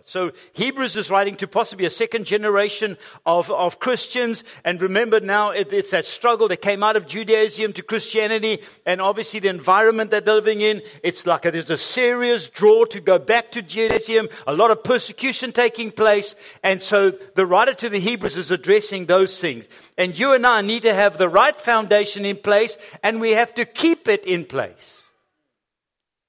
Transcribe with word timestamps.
God. 0.00 0.08
So 0.08 0.32
Hebrews 0.52 0.96
is 0.96 1.10
writing 1.10 1.36
to 1.36 1.46
possibly 1.46 1.86
a 1.86 1.90
second 1.90 2.24
generation 2.24 2.96
of, 3.26 3.50
of 3.50 3.78
Christians. 3.78 4.44
And 4.64 4.80
remember 4.80 5.20
now 5.20 5.50
it, 5.50 5.72
it's 5.72 5.90
that 5.90 6.04
struggle 6.04 6.48
that 6.48 6.62
came 6.62 6.82
out 6.82 6.96
of 6.96 7.06
Judaism 7.06 7.72
to 7.74 7.82
Christianity 7.82 8.62
and 8.86 9.00
obviously 9.00 9.40
the 9.40 9.48
environment 9.48 10.10
that 10.10 10.24
they're 10.24 10.34
living 10.34 10.60
in. 10.60 10.82
It's 11.02 11.26
like 11.26 11.44
a, 11.44 11.50
there's 11.50 11.70
a 11.70 11.76
serious 11.76 12.46
draw 12.46 12.84
to 12.86 13.00
go 13.00 13.18
back 13.18 13.52
to 13.52 13.62
Judaism, 13.62 14.28
a 14.46 14.52
lot 14.52 14.70
of 14.70 14.82
persecution 14.82 15.52
taking 15.52 15.90
place. 15.90 16.34
And 16.62 16.82
so 16.82 17.12
the 17.34 17.46
writer 17.46 17.74
to 17.74 17.88
the 17.88 18.00
Hebrews 18.00 18.36
is 18.36 18.50
addressing 18.50 19.06
those 19.06 19.40
things. 19.40 19.66
And 19.96 20.18
you 20.18 20.32
and 20.32 20.46
I 20.46 20.60
need 20.62 20.82
to 20.82 20.94
have 20.94 21.18
the 21.18 21.28
right 21.28 21.58
foundation 21.60 22.24
in 22.24 22.36
place 22.36 22.76
and 23.02 23.20
we 23.20 23.32
have 23.32 23.54
to 23.54 23.64
keep 23.64 24.08
it 24.08 24.24
in 24.24 24.44
place. 24.44 25.08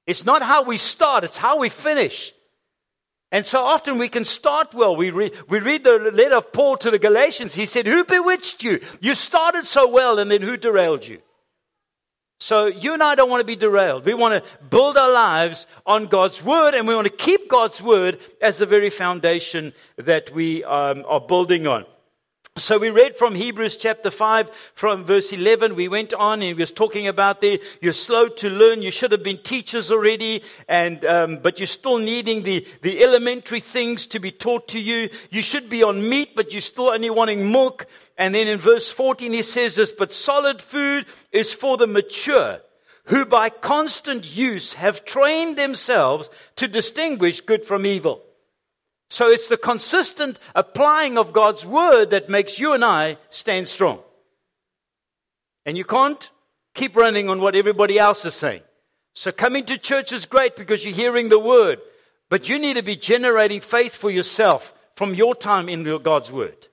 It's 0.07 0.25
not 0.25 0.41
how 0.41 0.63
we 0.63 0.77
start, 0.77 1.23
it's 1.23 1.37
how 1.37 1.59
we 1.59 1.69
finish. 1.69 2.33
And 3.31 3.45
so 3.45 3.63
often 3.63 3.97
we 3.97 4.09
can 4.09 4.25
start 4.25 4.73
well. 4.73 4.95
We 4.95 5.09
read, 5.09 5.33
we 5.47 5.59
read 5.59 5.85
the 5.85 6.11
letter 6.13 6.35
of 6.35 6.51
Paul 6.51 6.75
to 6.77 6.91
the 6.91 6.99
Galatians. 6.99 7.53
He 7.53 7.65
said, 7.65 7.87
Who 7.87 8.03
bewitched 8.03 8.63
you? 8.63 8.81
You 8.99 9.15
started 9.15 9.65
so 9.65 9.87
well, 9.87 10.19
and 10.19 10.29
then 10.29 10.41
who 10.41 10.57
derailed 10.57 11.07
you? 11.07 11.21
So 12.41 12.65
you 12.65 12.93
and 12.93 13.03
I 13.03 13.15
don't 13.15 13.29
want 13.29 13.41
to 13.41 13.45
be 13.45 13.55
derailed. 13.55 14.03
We 14.03 14.15
want 14.15 14.43
to 14.43 14.65
build 14.65 14.97
our 14.97 15.11
lives 15.11 15.67
on 15.85 16.07
God's 16.07 16.43
Word, 16.43 16.73
and 16.73 16.87
we 16.87 16.95
want 16.95 17.05
to 17.05 17.13
keep 17.13 17.47
God's 17.47 17.81
Word 17.81 18.19
as 18.41 18.57
the 18.57 18.65
very 18.65 18.89
foundation 18.89 19.73
that 19.95 20.33
we 20.33 20.63
um, 20.63 21.05
are 21.07 21.21
building 21.21 21.67
on. 21.67 21.85
So 22.57 22.77
we 22.77 22.89
read 22.89 23.15
from 23.15 23.33
Hebrews 23.33 23.77
chapter 23.77 24.11
5 24.11 24.51
from 24.73 25.05
verse 25.05 25.31
11. 25.31 25.73
We 25.73 25.87
went 25.87 26.13
on 26.13 26.33
and 26.33 26.43
he 26.43 26.53
was 26.53 26.73
talking 26.73 27.07
about 27.07 27.39
the, 27.39 27.61
you're 27.79 27.93
slow 27.93 28.27
to 28.27 28.49
learn. 28.49 28.81
You 28.81 28.91
should 28.91 29.13
have 29.13 29.23
been 29.23 29.37
teachers 29.37 29.89
already 29.89 30.43
and, 30.67 31.03
um, 31.05 31.39
but 31.41 31.59
you're 31.59 31.67
still 31.67 31.97
needing 31.97 32.43
the, 32.43 32.67
the 32.81 33.05
elementary 33.05 33.61
things 33.61 34.07
to 34.07 34.19
be 34.19 34.31
taught 34.31 34.67
to 34.69 34.81
you. 34.81 35.09
You 35.29 35.41
should 35.41 35.69
be 35.69 35.81
on 35.81 36.09
meat, 36.09 36.35
but 36.35 36.51
you're 36.51 36.59
still 36.59 36.91
only 36.91 37.09
wanting 37.09 37.53
milk. 37.53 37.85
And 38.17 38.35
then 38.35 38.49
in 38.49 38.57
verse 38.59 38.91
14 38.91 39.31
he 39.31 39.43
says 39.43 39.75
this, 39.75 39.93
but 39.93 40.11
solid 40.11 40.61
food 40.61 41.05
is 41.31 41.53
for 41.53 41.77
the 41.77 41.87
mature 41.87 42.59
who 43.05 43.23
by 43.23 43.49
constant 43.49 44.25
use 44.25 44.73
have 44.73 45.05
trained 45.05 45.57
themselves 45.57 46.29
to 46.57 46.67
distinguish 46.67 47.39
good 47.39 47.63
from 47.63 47.85
evil. 47.85 48.25
So 49.11 49.27
it's 49.27 49.49
the 49.49 49.57
consistent 49.57 50.39
applying 50.55 51.17
of 51.17 51.33
God's 51.33 51.65
word 51.65 52.11
that 52.11 52.29
makes 52.29 52.61
you 52.61 52.71
and 52.71 52.83
I 52.83 53.17
stand 53.29 53.67
strong. 53.67 53.99
And 55.65 55.77
you 55.77 55.83
can't 55.83 56.29
keep 56.73 56.95
running 56.95 57.27
on 57.27 57.41
what 57.41 57.53
everybody 57.53 57.99
else 57.99 58.23
is 58.23 58.35
saying. 58.35 58.61
So 59.13 59.33
coming 59.33 59.65
to 59.65 59.77
church 59.77 60.13
is 60.13 60.25
great 60.25 60.55
because 60.55 60.85
you're 60.85 60.95
hearing 60.95 61.27
the 61.27 61.37
word, 61.37 61.79
but 62.29 62.47
you 62.47 62.57
need 62.57 62.75
to 62.75 62.83
be 62.83 62.95
generating 62.95 63.59
faith 63.59 63.93
for 63.93 64.09
yourself 64.09 64.73
from 64.95 65.13
your 65.13 65.35
time 65.35 65.67
in 65.67 65.83
God's 66.01 66.31
word. 66.31 66.69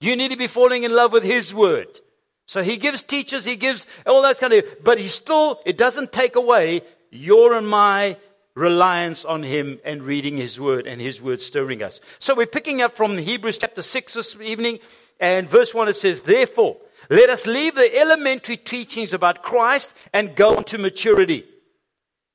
You 0.00 0.16
need 0.16 0.32
to 0.32 0.36
be 0.36 0.48
falling 0.48 0.82
in 0.82 0.92
love 0.92 1.12
with 1.12 1.22
His 1.22 1.54
word. 1.54 2.00
So 2.46 2.64
He 2.64 2.78
gives 2.78 3.04
teachers, 3.04 3.44
He 3.44 3.54
gives 3.54 3.86
all 4.04 4.22
that 4.22 4.40
kind 4.40 4.54
of, 4.54 4.64
but 4.82 4.98
He 4.98 5.06
still, 5.06 5.60
it 5.64 5.78
doesn't 5.78 6.10
take 6.10 6.34
away 6.34 6.82
your 7.12 7.54
and 7.54 7.68
my 7.68 8.16
reliance 8.56 9.24
on 9.24 9.44
Him 9.44 9.78
and 9.84 10.02
reading 10.02 10.36
His 10.36 10.58
Word 10.58 10.88
and 10.88 11.00
His 11.00 11.22
Word 11.22 11.40
stirring 11.40 11.82
us. 11.82 12.00
So 12.18 12.34
we're 12.34 12.46
picking 12.46 12.82
up 12.82 12.96
from 12.96 13.16
Hebrews 13.16 13.58
chapter 13.58 13.82
6 13.82 14.14
this 14.14 14.36
evening 14.42 14.80
and 15.20 15.48
verse 15.48 15.72
1 15.72 15.88
it 15.88 15.96
says, 15.96 16.22
Therefore, 16.22 16.78
let 17.08 17.30
us 17.30 17.46
leave 17.46 17.74
the 17.74 17.96
elementary 17.96 18.56
teachings 18.56 19.12
about 19.12 19.42
Christ 19.42 19.94
and 20.12 20.34
go 20.34 20.56
on 20.56 20.64
to 20.64 20.78
maturity. 20.78 21.44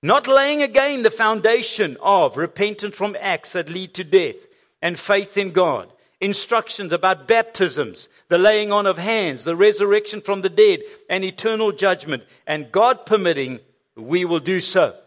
Not 0.04 0.28
laying 0.28 0.62
again 0.62 1.04
the 1.04 1.12
foundation 1.12 1.98
of 2.02 2.38
repentance 2.38 2.96
from 2.96 3.18
acts 3.20 3.52
that 3.54 3.70
lead 3.70 3.96
to 3.96 4.04
death 4.04 4.38
and 4.82 5.00
faith 5.00 5.38
in 5.38 5.52
God. 5.52 5.92
Instructions 6.20 6.92
about 6.92 7.28
baptisms, 7.28 8.08
the 8.30 8.38
laying 8.38 8.72
on 8.72 8.86
of 8.86 9.00
hands, 9.00 9.44
the 9.44 9.56
resurrection 9.56 10.22
from 10.22 10.42
the 10.42 10.50
dead, 10.50 10.82
and 11.10 11.24
eternal 11.24 11.72
judgment. 11.72 12.24
And 12.46 12.72
God 12.72 13.08
permitting, 13.08 13.60
we 13.96 14.26
will 14.26 14.40
do 14.40 14.60
so. 14.60 15.01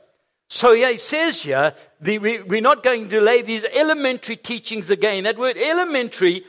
So 0.54 0.70
yeah, 0.70 0.94
says 0.98 1.42
here, 1.42 1.74
the, 2.00 2.18
we, 2.20 2.40
we're 2.40 2.60
not 2.60 2.84
going 2.84 3.08
to 3.08 3.20
lay 3.20 3.42
these 3.42 3.64
elementary 3.64 4.36
teachings 4.36 4.88
again. 4.88 5.24
That 5.24 5.36
word 5.36 5.56
elementary 5.56 6.44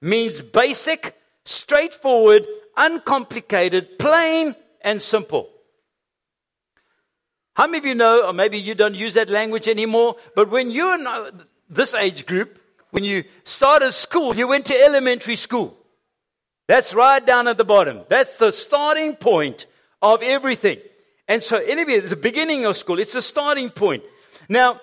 means 0.00 0.40
basic, 0.40 1.18
straightforward, 1.44 2.46
uncomplicated, 2.76 3.98
plain, 3.98 4.54
and 4.80 5.02
simple. 5.02 5.48
How 7.56 7.66
many 7.66 7.78
of 7.78 7.86
you 7.86 7.96
know, 7.96 8.28
or 8.28 8.32
maybe 8.32 8.60
you 8.60 8.76
don't 8.76 8.94
use 8.94 9.14
that 9.14 9.28
language 9.28 9.66
anymore, 9.66 10.14
but 10.36 10.50
when 10.50 10.70
you're 10.70 10.94
in 10.94 11.08
this 11.68 11.94
age 11.94 12.26
group, 12.26 12.60
when 12.92 13.02
you 13.02 13.24
started 13.42 13.90
school, 13.90 14.36
you 14.36 14.46
went 14.46 14.66
to 14.66 14.80
elementary 14.80 15.34
school. 15.34 15.76
That's 16.68 16.94
right 16.94 17.26
down 17.26 17.48
at 17.48 17.56
the 17.56 17.64
bottom. 17.64 18.02
That's 18.08 18.36
the 18.36 18.52
starting 18.52 19.16
point 19.16 19.66
of 20.00 20.22
everything. 20.22 20.78
And 21.28 21.42
so, 21.42 21.58
anyway, 21.58 21.94
it's 21.94 22.10
the 22.10 22.16
beginning 22.16 22.64
of 22.64 22.76
school. 22.76 22.98
It's 22.98 23.14
a 23.14 23.20
starting 23.20 23.68
point. 23.68 24.02
Now, 24.48 24.80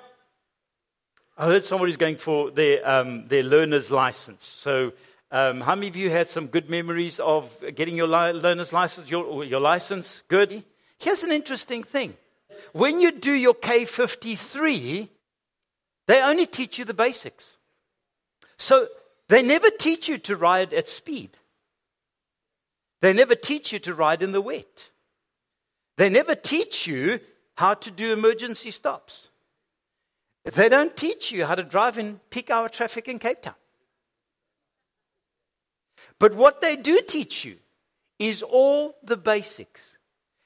I 1.35 1.47
heard 1.47 1.65
somebody's 1.65 1.97
going 1.97 2.17
for 2.17 2.51
their, 2.51 2.87
um, 2.87 3.27
their 3.27 3.41
learner's 3.41 3.89
license. 3.89 4.45
So, 4.45 4.93
um, 5.31 5.59
how 5.59 5.73
many 5.73 5.87
of 5.87 5.95
you 5.95 6.11
had 6.11 6.29
some 6.29 6.47
good 6.47 6.69
memories 6.69 7.19
of 7.19 7.61
getting 7.73 7.97
your 7.97 8.07
li- 8.07 8.39
learner's 8.39 8.71
license? 8.71 9.09
Your, 9.09 9.43
your 9.43 9.59
license? 9.59 10.21
Good. 10.27 10.63
Here's 10.99 11.23
an 11.23 11.31
interesting 11.31 11.83
thing. 11.83 12.13
When 12.73 12.99
you 12.99 13.11
do 13.11 13.33
your 13.33 13.55
K53, 13.55 15.09
they 16.07 16.21
only 16.21 16.45
teach 16.45 16.77
you 16.77 16.85
the 16.85 16.93
basics. 16.93 17.53
So, 18.57 18.87
they 19.29 19.41
never 19.41 19.71
teach 19.71 20.07
you 20.07 20.19
to 20.19 20.35
ride 20.35 20.73
at 20.75 20.89
speed. 20.89 21.31
They 23.01 23.13
never 23.13 23.33
teach 23.33 23.73
you 23.73 23.79
to 23.79 23.95
ride 23.95 24.21
in 24.21 24.31
the 24.31 24.41
wet. 24.41 24.89
They 25.97 26.09
never 26.09 26.35
teach 26.35 26.87
you 26.87 27.19
how 27.55 27.75
to 27.75 27.91
do 27.91 28.11
emergency 28.11 28.71
stops. 28.71 29.29
They 30.43 30.69
don't 30.69 30.95
teach 30.95 31.31
you 31.31 31.45
how 31.45 31.55
to 31.55 31.63
drive 31.63 31.97
in 31.97 32.19
peak 32.29 32.49
hour 32.49 32.69
traffic 32.69 33.07
in 33.07 33.17
Cape 33.19 33.41
Town. 33.41 33.55
But 36.19 36.35
what 36.35 36.61
they 36.61 36.75
do 36.75 37.01
teach 37.01 37.43
you 37.45 37.57
is 38.19 38.41
all 38.41 38.95
the 39.03 39.17
basics. 39.17 39.81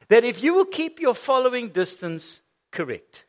That 0.08 0.24
if 0.24 0.42
you 0.42 0.54
will 0.54 0.66
keep 0.66 1.00
your 1.00 1.14
following 1.14 1.70
distance 1.70 2.42
correct, 2.72 3.26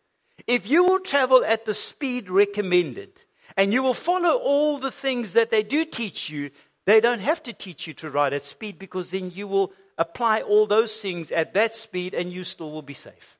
if 0.47 0.67
you 0.67 0.85
will 0.85 1.01
travel 1.01 1.45
at 1.45 1.65
the 1.65 1.75
speed 1.75 2.31
recommended, 2.31 3.11
and 3.57 3.73
you 3.73 3.83
will 3.83 3.95
follow 3.95 4.37
all 4.37 4.79
the 4.79 4.91
things 4.91 5.35
that 5.35 5.51
they 5.51 5.63
do 5.63 5.85
teach 5.85 6.31
you, 6.31 6.51
they 6.87 7.01
don't 7.01 7.21
have 7.21 7.43
to 7.43 7.53
teach 7.53 7.87
you 7.87 7.95
to 7.95 8.11
ride 8.11 8.33
at 8.33 8.47
speed 8.47 8.79
because 8.79 9.11
then 9.11 9.31
you 9.31 9.47
will 9.47 9.73
apply 10.01 10.41
all 10.41 10.67
those 10.67 10.99
things 11.01 11.31
at 11.31 11.53
that 11.55 11.77
speed 11.77 12.15
and 12.15 12.33
you 12.33 12.43
still 12.43 12.73
will 12.73 12.83
be 12.83 12.95
safe. 12.95 13.37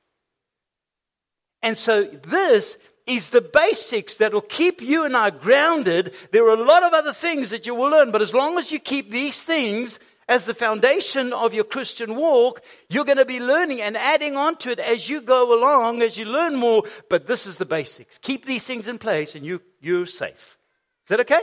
And 1.63 1.77
so 1.77 2.03
this 2.03 2.77
is 3.07 3.29
the 3.29 3.41
basics 3.41 4.17
that 4.17 4.31
will 4.31 4.41
keep 4.41 4.81
you 4.81 5.03
and 5.03 5.17
I 5.17 5.31
grounded. 5.31 6.13
There 6.31 6.45
are 6.45 6.53
a 6.53 6.63
lot 6.63 6.83
of 6.83 6.93
other 6.93 7.13
things 7.13 7.49
that 7.49 7.65
you 7.65 7.73
will 7.73 7.89
learn, 7.89 8.11
but 8.11 8.21
as 8.21 8.33
long 8.33 8.59
as 8.59 8.71
you 8.71 8.79
keep 8.79 9.09
these 9.09 9.41
things 9.41 9.99
as 10.29 10.45
the 10.45 10.53
foundation 10.53 11.33
of 11.33 11.55
your 11.55 11.63
Christian 11.63 12.15
walk, 12.15 12.61
you're 12.89 13.05
going 13.05 13.17
to 13.17 13.25
be 13.25 13.39
learning 13.39 13.81
and 13.81 13.97
adding 13.97 14.37
on 14.37 14.55
to 14.57 14.71
it 14.71 14.79
as 14.79 15.09
you 15.09 15.19
go 15.19 15.59
along, 15.59 16.03
as 16.03 16.15
you 16.15 16.25
learn 16.25 16.55
more. 16.55 16.83
But 17.09 17.25
this 17.25 17.47
is 17.47 17.57
the 17.57 17.65
basics. 17.65 18.19
Keep 18.19 18.45
these 18.45 18.63
things 18.63 18.87
in 18.87 18.99
place 18.99 19.33
and 19.33 19.43
you, 19.43 19.61
you're 19.81 20.05
safe. 20.05 20.59
Is 21.05 21.09
that 21.09 21.21
okay? 21.21 21.41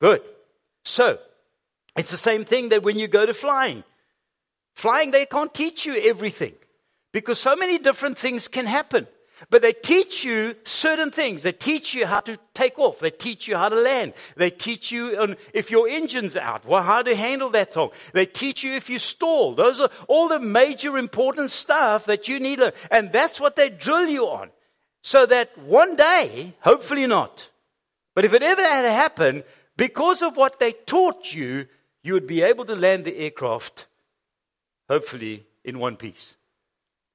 Good. 0.00 0.20
So, 0.84 1.18
it's 1.96 2.10
the 2.10 2.18
same 2.18 2.44
thing 2.44 2.68
that 2.68 2.82
when 2.82 2.98
you 2.98 3.08
go 3.08 3.24
to 3.24 3.32
flying. 3.34 3.84
Flying, 4.78 5.10
they 5.10 5.26
can't 5.26 5.52
teach 5.52 5.86
you 5.86 5.96
everything 5.96 6.54
because 7.12 7.40
so 7.40 7.56
many 7.56 7.78
different 7.78 8.16
things 8.16 8.46
can 8.46 8.64
happen. 8.64 9.08
But 9.50 9.60
they 9.60 9.72
teach 9.72 10.22
you 10.22 10.54
certain 10.62 11.10
things. 11.10 11.42
They 11.42 11.50
teach 11.50 11.94
you 11.94 12.06
how 12.06 12.20
to 12.20 12.38
take 12.54 12.78
off. 12.78 13.00
They 13.00 13.10
teach 13.10 13.48
you 13.48 13.56
how 13.56 13.70
to 13.70 13.74
land. 13.74 14.12
They 14.36 14.50
teach 14.50 14.92
you 14.92 15.18
on 15.20 15.36
if 15.52 15.72
your 15.72 15.88
engine's 15.88 16.36
out, 16.36 16.64
well, 16.64 16.84
how 16.84 17.02
to 17.02 17.16
handle 17.16 17.50
that 17.50 17.74
thing. 17.74 17.90
They 18.12 18.24
teach 18.24 18.62
you 18.62 18.74
if 18.74 18.88
you 18.88 19.00
stall. 19.00 19.56
Those 19.56 19.80
are 19.80 19.90
all 20.06 20.28
the 20.28 20.38
major 20.38 20.96
important 20.96 21.50
stuff 21.50 22.04
that 22.04 22.28
you 22.28 22.38
need. 22.38 22.60
And 22.92 23.10
that's 23.10 23.40
what 23.40 23.56
they 23.56 23.70
drill 23.70 24.08
you 24.08 24.28
on. 24.28 24.50
So 25.02 25.26
that 25.26 25.58
one 25.58 25.96
day, 25.96 26.54
hopefully 26.60 27.08
not, 27.08 27.50
but 28.14 28.24
if 28.24 28.32
it 28.32 28.44
ever 28.44 28.62
had 28.62 28.82
to 28.82 28.92
happen, 28.92 29.42
because 29.76 30.22
of 30.22 30.36
what 30.36 30.60
they 30.60 30.70
taught 30.70 31.34
you, 31.34 31.66
you 32.04 32.12
would 32.12 32.28
be 32.28 32.42
able 32.42 32.64
to 32.66 32.76
land 32.76 33.04
the 33.04 33.16
aircraft 33.16 33.88
hopefully 34.88 35.46
in 35.64 35.78
one 35.78 35.96
piece. 35.96 36.36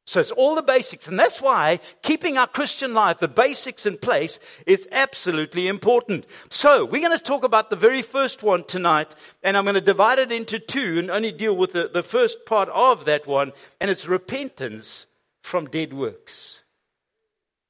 So 0.06 0.20
it's 0.20 0.32
all 0.32 0.56
the 0.56 0.62
basics. 0.62 1.08
And 1.08 1.18
that's 1.18 1.42
why 1.42 1.80
keeping 2.02 2.38
our 2.38 2.48
Christian 2.48 2.94
life, 2.94 3.20
the 3.20 3.28
basics 3.28 3.86
in 3.86 3.98
place, 3.98 4.38
is 4.66 4.88
absolutely 4.92 5.68
important. 5.68 6.26
So 6.50 6.84
we're 6.84 7.02
going 7.02 7.18
to 7.18 7.24
talk 7.24 7.44
about 7.44 7.70
the 7.70 7.78
very 7.78 8.02
first 8.02 8.44
one 8.44 8.66
tonight, 8.66 9.16
and 9.44 9.56
I'm 9.56 9.64
going 9.64 9.76
to 9.76 9.82
divide 9.82 10.20
it 10.20 10.32
into 10.32 10.60
two 10.60 11.00
and 11.00 11.10
only 11.10 11.32
deal 11.32 11.56
with 11.56 11.72
the, 11.72 11.90
the 11.92 12.04
first 12.04 12.46
part 12.46 12.68
of 12.70 13.06
that 13.06 13.26
one, 13.28 13.54
and 13.80 13.90
it's 13.90 14.06
repentance 14.06 15.06
from 15.42 15.68
dead 15.68 15.94
works. 15.94 16.60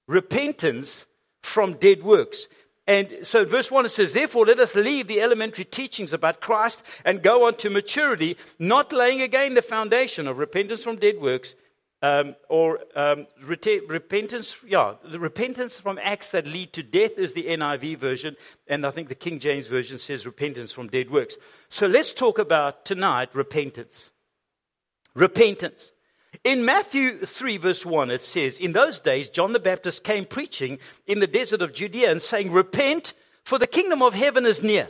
Repentance 0.08 1.06
from 1.44 1.74
dead 1.74 2.04
works. 2.04 2.48
And 2.86 3.20
so 3.24 3.46
verse 3.46 3.72
1 3.72 3.86
it 3.86 3.90
says, 3.90 4.14
Therefore 4.14 4.46
let 4.46 4.60
us 4.60 4.76
leave 4.76 5.08
the 5.08 5.22
elementary 5.22 5.66
teachings 5.66 6.12
about 6.12 6.42
Christ 6.42 6.84
and 7.06 7.24
go 7.24 7.48
on 7.48 7.56
to 7.56 7.70
maturity, 7.70 8.38
not 8.60 8.92
laying 8.92 9.22
again 9.22 9.54
the 9.54 9.62
foundation 9.62 10.28
of 10.28 10.38
repentance 10.38 10.84
from 10.84 10.98
dead 10.98 11.22
works 11.22 11.56
um, 12.04 12.36
or 12.50 12.80
um, 12.98 13.28
repentance, 13.42 14.58
yeah, 14.68 14.96
the 15.10 15.20
repentance 15.20 15.80
from 15.80 15.98
acts 16.04 16.32
that 16.32 16.46
lead 16.46 16.74
to 16.74 16.84
death 16.84 17.18
is 17.18 17.32
the 17.32 17.46
NIV 17.46 17.98
version, 17.98 18.36
and 18.68 18.86
I 18.86 18.92
think 18.92 19.08
the 19.08 19.16
King 19.16 19.40
James 19.40 19.68
version 19.68 19.98
says 19.98 20.26
repentance 20.26 20.74
from 20.74 20.90
dead 20.90 21.10
works. 21.10 21.38
So 21.70 21.88
let's 21.88 22.12
talk 22.12 22.40
about 22.40 22.84
tonight 22.84 23.30
repentance. 23.34 24.10
Repentance. 25.16 25.93
In 26.44 26.66
Matthew 26.66 27.26
3, 27.26 27.58
verse 27.58 27.86
1, 27.86 28.12
it 28.12 28.24
says, 28.24 28.60
In 28.60 28.72
those 28.72 29.00
days, 29.00 29.30
John 29.30 29.54
the 29.54 29.60
Baptist 29.60 30.04
came 30.04 30.26
preaching 30.26 30.80
in 31.06 31.20
the 31.20 31.28
desert 31.28 31.62
of 31.62 31.74
Judea 31.74 32.12
and 32.12 32.22
saying, 32.22 32.52
Repent, 32.52 33.14
for 33.44 33.58
the 33.58 33.68
kingdom 33.68 34.02
of 34.02 34.14
heaven 34.14 34.46
is 34.46 34.64
near. 34.64 34.90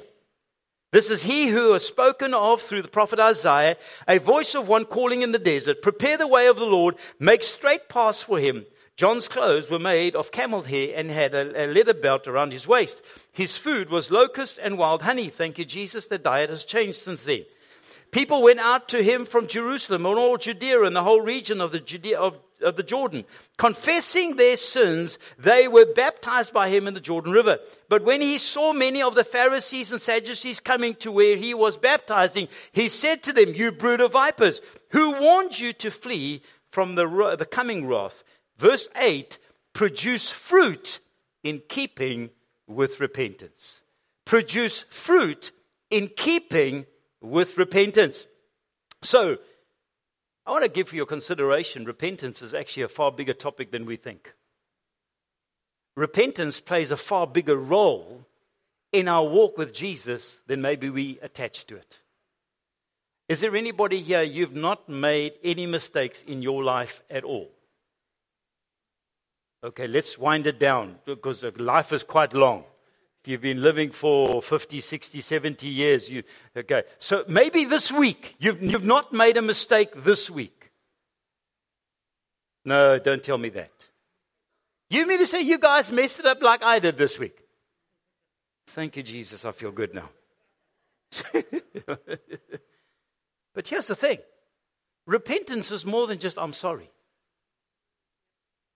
This 0.91 1.09
is 1.09 1.23
he 1.23 1.47
who 1.47 1.69
was 1.69 1.85
spoken 1.85 2.33
of 2.33 2.61
through 2.61 2.83
the 2.83 2.87
prophet 2.87 3.19
Isaiah, 3.19 3.77
a 4.07 4.19
voice 4.19 4.53
of 4.55 4.67
one 4.67 4.85
calling 4.85 5.23
in 5.23 5.31
the 5.31 5.39
desert, 5.39 5.81
Prepare 5.81 6.17
the 6.17 6.27
way 6.27 6.47
of 6.47 6.57
the 6.57 6.65
Lord, 6.65 6.95
make 7.19 7.43
straight 7.43 7.89
paths 7.89 8.21
for 8.21 8.39
him. 8.39 8.65
John's 8.95 9.27
clothes 9.27 9.71
were 9.71 9.79
made 9.79 10.15
of 10.15 10.31
camel 10.31 10.61
hair 10.61 10.93
and 10.95 11.09
had 11.09 11.33
a, 11.33 11.65
a 11.65 11.73
leather 11.73 11.95
belt 11.95 12.27
around 12.27 12.53
his 12.53 12.67
waist. 12.67 13.01
His 13.31 13.57
food 13.57 13.89
was 13.89 14.11
locust 14.11 14.59
and 14.61 14.77
wild 14.77 15.01
honey. 15.01 15.29
Thank 15.29 15.57
you, 15.57 15.65
Jesus. 15.65 16.07
The 16.07 16.19
diet 16.19 16.51
has 16.51 16.63
changed 16.63 16.99
since 16.99 17.23
then. 17.23 17.43
People 18.13 18.43
went 18.43 18.59
out 18.59 18.89
to 18.89 19.01
him 19.01 19.25
from 19.25 19.47
Jerusalem 19.47 20.05
and 20.05 20.19
all 20.19 20.37
Judea 20.37 20.83
and 20.83 20.95
the 20.95 21.01
whole 21.01 21.19
region 21.19 21.59
of 21.59 21.71
the 21.71 21.79
Judea 21.79 22.19
of, 22.19 22.37
of 22.61 22.75
the 22.75 22.83
Jordan. 22.83 23.25
Confessing 23.57 24.35
their 24.35 24.55
sins, 24.55 25.17
they 25.39 25.67
were 25.67 25.91
baptized 25.95 26.53
by 26.53 26.69
him 26.69 26.87
in 26.87 26.93
the 26.93 26.99
Jordan 26.99 27.33
River. 27.33 27.57
But 27.89 28.05
when 28.05 28.21
he 28.21 28.37
saw 28.37 28.71
many 28.71 29.01
of 29.01 29.15
the 29.15 29.23
Pharisees 29.23 29.91
and 29.91 29.99
Sadducees 29.99 30.59
coming 30.59 30.93
to 30.97 31.11
where 31.11 31.35
he 31.35 31.55
was 31.55 31.75
baptizing, 31.75 32.49
he 32.71 32.87
said 32.87 33.23
to 33.23 33.33
them, 33.33 33.55
You 33.55 33.71
brood 33.71 33.99
of 33.99 34.11
vipers, 34.11 34.61
who 34.91 35.19
warned 35.19 35.59
you 35.59 35.73
to 35.73 35.89
flee 35.89 36.43
from 36.69 36.93
the, 36.93 37.35
the 37.39 37.47
coming 37.47 37.87
wrath? 37.87 38.23
Verse 38.57 38.87
8 38.95 39.39
produce 39.73 40.29
fruit 40.29 40.99
in 41.43 41.63
keeping 41.67 42.29
with 42.67 42.99
repentance. 42.99 43.81
Produce 44.23 44.85
fruit 44.91 45.51
in 45.89 46.09
keeping 46.09 46.85
with 47.23 47.57
repentance. 47.57 48.27
So, 49.01 49.37
I 50.45 50.51
want 50.51 50.63
to 50.63 50.69
give 50.69 50.89
for 50.89 50.97
your 50.97 51.05
consideration 51.05 51.85
repentance 51.85 52.41
is 52.41 52.53
actually 52.53 52.83
a 52.83 52.89
far 52.89 53.11
bigger 53.11 53.33
topic 53.33 53.71
than 53.71 53.85
we 53.85 53.95
think. 53.95 54.31
Repentance 55.95 56.59
plays 56.59 56.91
a 56.91 56.97
far 56.97 57.25
bigger 57.25 57.55
role 57.55 58.27
in 58.91 59.07
our 59.07 59.25
walk 59.25 59.57
with 59.57 59.73
Jesus 59.73 60.41
than 60.47 60.61
maybe 60.61 60.89
we 60.89 61.17
attach 61.21 61.65
to 61.67 61.77
it. 61.77 61.99
Is 63.29 63.39
there 63.39 63.55
anybody 63.55 64.01
here 64.01 64.21
you've 64.21 64.55
not 64.55 64.89
made 64.89 65.33
any 65.43 65.65
mistakes 65.65 66.21
in 66.27 66.41
your 66.41 66.63
life 66.63 67.01
at 67.09 67.23
all? 67.23 67.49
Okay, 69.63 69.87
let's 69.87 70.17
wind 70.17 70.45
it 70.45 70.59
down 70.59 70.97
because 71.05 71.45
life 71.57 71.93
is 71.93 72.03
quite 72.03 72.33
long. 72.33 72.65
If 73.23 73.29
you've 73.29 73.41
been 73.41 73.61
living 73.61 73.91
for 73.91 74.41
50, 74.41 74.81
60, 74.81 75.21
70 75.21 75.65
years, 75.65 76.09
you, 76.09 76.23
okay. 76.57 76.83
So 76.99 77.23
maybe 77.29 77.63
this 77.63 77.89
week, 77.89 78.35
you've, 78.37 78.61
you've 78.61 78.83
not 78.83 79.13
made 79.13 79.37
a 79.37 79.41
mistake 79.41 80.03
this 80.03 80.29
week. 80.29 80.71
No, 82.65 82.99
don't 82.99 83.23
tell 83.23 83.37
me 83.37 83.47
that. 83.51 83.71
You 84.89 85.07
mean 85.07 85.19
to 85.19 85.25
say 85.25 85.39
you 85.39 85.57
guys 85.57 85.89
messed 85.89 86.19
it 86.19 86.25
up 86.25 86.41
like 86.41 86.63
I 86.63 86.79
did 86.79 86.97
this 86.97 87.17
week? 87.17 87.37
Thank 88.67 88.97
you, 88.97 89.03
Jesus. 89.03 89.45
I 89.45 89.53
feel 89.53 89.71
good 89.71 89.93
now. 89.93 90.09
but 93.53 93.65
here's 93.65 93.85
the 93.87 93.95
thing 93.95 94.17
repentance 95.07 95.71
is 95.71 95.85
more 95.85 96.07
than 96.07 96.19
just, 96.19 96.37
I'm 96.37 96.51
sorry. 96.51 96.91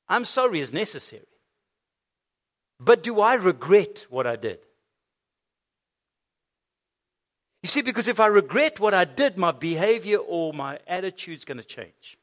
I'm 0.08 0.24
sorry 0.24 0.62
is 0.62 0.72
necessary. 0.72 1.28
But 2.80 3.04
do 3.04 3.22
I 3.22 3.36
regret 3.36 4.06
what 4.10 4.28
I 4.28 4.36
did? 4.36 4.60
You 7.64 7.70
see, 7.70 7.82
because 7.82 8.08
if 8.08 8.20
I 8.20 8.28
regret 8.28 8.80
what 8.80 8.94
I 8.94 9.06
did, 9.06 9.38
my 9.38 9.52
behavior 9.52 10.18
or 10.18 10.54
my 10.54 10.80
attitude 10.88 11.38
is 11.40 11.46
going 11.46 11.58
to 11.58 11.64
change. 11.64 12.18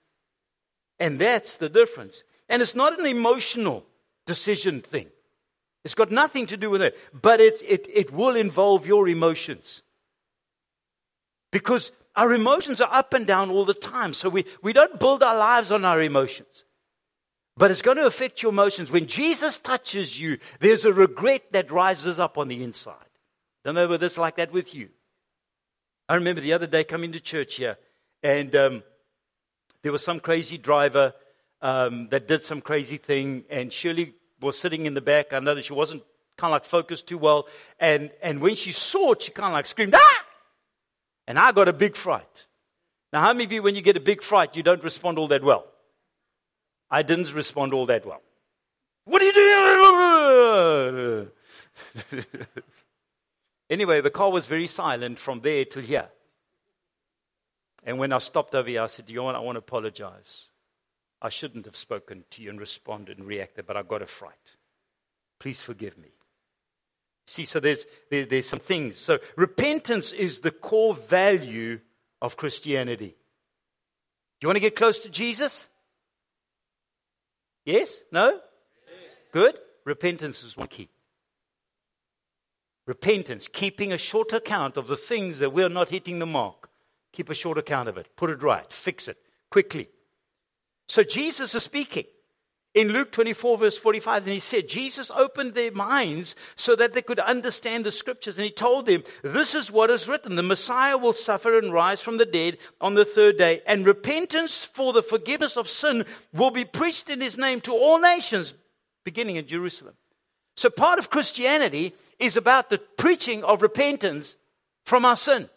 And 0.99 1.19
that's 1.19 1.57
the 1.57 1.69
difference. 1.69 2.23
And 2.49 2.63
it's 2.63 2.75
not 2.75 2.99
an 2.99 3.07
emotional 3.07 3.85
decision 4.27 4.81
thing. 4.81 5.09
It's 5.85 5.95
got 5.95 6.11
nothing 6.11 6.47
to 6.47 6.57
do 6.57 6.71
with 6.71 6.83
it, 6.83 6.97
but 7.13 7.41
it, 7.41 7.61
it, 7.67 7.89
it 7.93 8.13
will 8.13 8.37
involve 8.37 8.87
your 8.87 9.07
emotions. 9.07 9.83
Because 11.53 11.93
our 12.17 12.33
emotions 12.33 12.81
are 12.81 12.93
up 12.93 13.13
and 13.13 13.27
down 13.27 13.51
all 13.51 13.65
the 13.65 13.75
time. 13.75 14.15
So 14.15 14.29
we, 14.29 14.47
we 14.63 14.73
don't 14.73 14.99
build 14.99 15.23
our 15.23 15.37
lives 15.37 15.71
on 15.71 15.85
our 15.85 16.01
emotions. 16.01 16.64
But 17.57 17.71
it's 17.71 17.83
going 17.83 17.99
to 17.99 18.07
affect 18.07 18.43
your 18.43 18.51
emotions. 18.51 18.91
When 18.91 19.07
Jesus 19.07 19.59
touches 19.59 20.19
you, 20.19 20.39
there's 20.59 20.85
a 20.85 20.93
regret 20.93 21.53
that 21.53 21.71
rises 21.71 22.19
up 22.19 22.37
on 22.37 22.49
the 22.49 22.63
inside. 22.63 22.97
Don't 23.65 23.77
know 23.77 23.87
whether 23.89 24.07
it's 24.07 24.19
like 24.19 24.37
that 24.37 24.53
with 24.53 24.75
you. 24.75 24.89
I 26.09 26.17
remember 26.17 26.41
the 26.41 26.53
other 26.53 26.67
day 26.67 26.85
coming 26.85 27.13
to 27.13 27.21
church 27.21 27.55
here, 27.55 27.79
and 28.23 28.55
um, 28.57 28.83
there 29.83 29.93
was 29.93 30.05
some 30.05 30.21
crazy 30.21 30.59
driver 30.59 31.15
um, 31.63 32.09
that 32.11 32.29
did 32.29 32.45
some 32.45 32.61
crazy 32.61 32.99
thing, 32.99 33.45
and 33.49 33.73
Shirley 33.73 34.15
was 34.41 34.59
sitting 34.59 34.85
in 34.85 34.93
the 34.93 35.01
back. 35.01 35.33
I 35.33 35.39
know 35.39 35.55
that 35.55 35.65
she 35.65 35.73
wasn't 35.73 36.03
kind 36.37 36.51
of 36.51 36.57
like 36.57 36.65
focused 36.65 37.07
too 37.07 37.17
well, 37.17 37.47
and, 37.79 38.11
and 38.21 38.41
when 38.41 38.57
she 38.57 38.73
saw 38.73 39.13
it, 39.13 39.23
she 39.23 39.33
kind 39.33 39.47
of 39.47 39.53
like 39.53 39.67
screamed, 39.67 39.95
ah! 39.95 40.25
And 41.27 41.39
I 41.39 41.53
got 41.53 41.69
a 41.69 41.73
big 41.73 41.97
fright. 41.97 42.47
Now, 43.13 43.23
how 43.23 43.33
many 43.33 43.45
of 43.45 43.53
you, 43.53 43.63
when 43.63 43.77
you 43.77 43.81
get 43.81 43.97
a 43.97 44.01
big 44.01 44.23
fright, 44.23 44.57
you 44.57 44.63
don't 44.63 44.83
respond 44.83 45.19
all 45.19 45.29
that 45.29 45.43
well? 45.43 45.65
I 46.95 47.03
didn't 47.03 47.35
respond 47.35 47.75
all 47.75 47.87
that 47.87 48.07
well. 48.07 48.23
What 49.05 49.21
are 49.21 49.25
you 49.25 49.33
doing? 52.13 52.25
anyway, 53.69 54.01
the 54.01 54.11
car 54.11 54.31
was 54.31 54.47
very 54.47 54.69
silent 54.69 55.19
from 55.19 55.41
there 55.41 55.65
till 55.65 55.83
here. 55.83 56.07
And 57.83 57.99
when 57.99 58.13
I 58.13 58.19
stopped 58.19 58.55
over 58.55 58.69
here, 58.69 58.83
I 58.83 58.87
said, 58.87 59.07
what? 59.17 59.35
I 59.35 59.41
want 59.41 59.57
to 59.57 59.59
apologize. 59.59 60.45
I 61.21 61.31
shouldn't 61.31 61.65
have 61.65 61.77
spoken 61.77 62.23
to 62.31 62.43
you 62.43 62.51
and 62.51 62.61
responded 62.61 63.19
and 63.19 63.27
reacted, 63.27 63.67
but 63.67 63.77
I 63.77 63.83
got 63.83 64.01
a 64.01 64.07
fright. 64.07 64.55
Please 65.41 65.61
forgive 65.61 65.99
me. 65.99 66.13
See, 67.27 67.45
so 67.45 67.59
there's, 67.59 67.87
there, 68.09 68.25
there's 68.25 68.49
some 68.49 68.61
things. 68.61 68.99
So 68.99 69.19
repentance 69.35 70.13
is 70.13 70.39
the 70.41 70.53
core 70.53 70.95
value 70.95 71.81
of 72.23 72.37
Christianity. 72.37 73.09
Do 73.09 74.43
you 74.43 74.49
want 74.49 74.59
to 74.59 74.61
get 74.61 74.77
close 74.77 75.01
to 75.01 75.09
Jesus? 75.09 75.67
Yes? 77.65 77.95
No? 78.13 78.41
Good. 79.33 79.59
Repentance 79.85 80.43
is 80.43 80.57
one 80.57 80.69
key. 80.69 80.89
Repentance, 82.87 83.49
keeping 83.49 83.93
a 83.93 83.99
short 83.99 84.33
account 84.33 84.77
of 84.77 84.87
the 84.87 84.97
things 84.97 85.39
that 85.39 85.53
we're 85.53 85.71
not 85.71 85.89
hitting 85.89 86.19
the 86.19 86.27
mark. 86.27 86.69
Keep 87.13 87.31
a 87.31 87.35
short 87.35 87.57
account 87.57 87.89
of 87.89 87.97
it. 87.97 88.09
Put 88.17 88.31
it 88.31 88.43
right. 88.43 88.71
Fix 88.71 89.09
it 89.09 89.17
quickly. 89.51 89.89
So 90.89 91.03
Jesus 91.03 91.55
is 91.55 91.63
speaking 91.63 92.05
in 92.75 92.89
Luke 92.89 93.13
24, 93.13 93.59
verse 93.59 93.79
45, 93.79 94.25
and 94.25 94.33
he 94.33 94.41
said, 94.41 94.69
Jesus 94.69 95.11
opened 95.15 95.55
their 95.55 95.71
minds 95.71 96.35
so 96.57 96.75
that 96.75 96.93
they 96.93 97.03
could 97.03 97.21
understand 97.21 97.87
the 97.87 97.93
scriptures. 97.93 98.37
And 98.37 98.45
he 98.45 98.51
told 98.51 98.87
them, 98.87 99.05
This 99.23 99.55
is 99.55 99.71
what 99.71 99.91
is 99.91 100.09
written 100.09 100.35
the 100.35 100.43
Messiah 100.43 100.99
will 100.99 101.13
suffer 101.13 101.57
and 101.57 101.73
rise 101.73 102.01
from 102.01 102.19
the 102.19 102.27
dead 102.27 102.59
on 102.81 102.95
the 102.95 103.05
third 103.05 103.39
day, 103.39 103.63
and 103.67 103.87
repentance 103.87 104.65
for 104.65 104.93
the 104.93 105.05
forgiveness 105.05 105.57
of 105.57 105.69
sin 105.69 106.05
will 106.33 106.51
be 106.51 106.65
preached 106.65 107.11
in 107.11 107.21
his 107.21 107.39
name 107.39 107.61
to 107.63 107.73
all 107.73 108.01
nations, 108.01 108.55
beginning 109.05 109.37
in 109.37 109.47
Jerusalem. 109.47 109.95
So 110.57 110.69
part 110.69 110.99
of 110.99 111.11
Christianity 111.11 111.95
is 112.19 112.37
about 112.37 112.71
the 112.71 112.79
preaching 112.79 113.45
of 113.45 113.63
repentance 113.63 114.35
from 114.85 115.05
our 115.05 115.17
sin. 115.17 115.49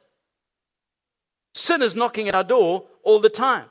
Sin 1.56 1.82
is 1.82 1.96
knocking 1.96 2.28
at 2.28 2.36
our 2.36 2.44
door 2.44 2.86
all 3.02 3.20
the 3.20 3.30
time. 3.30 3.66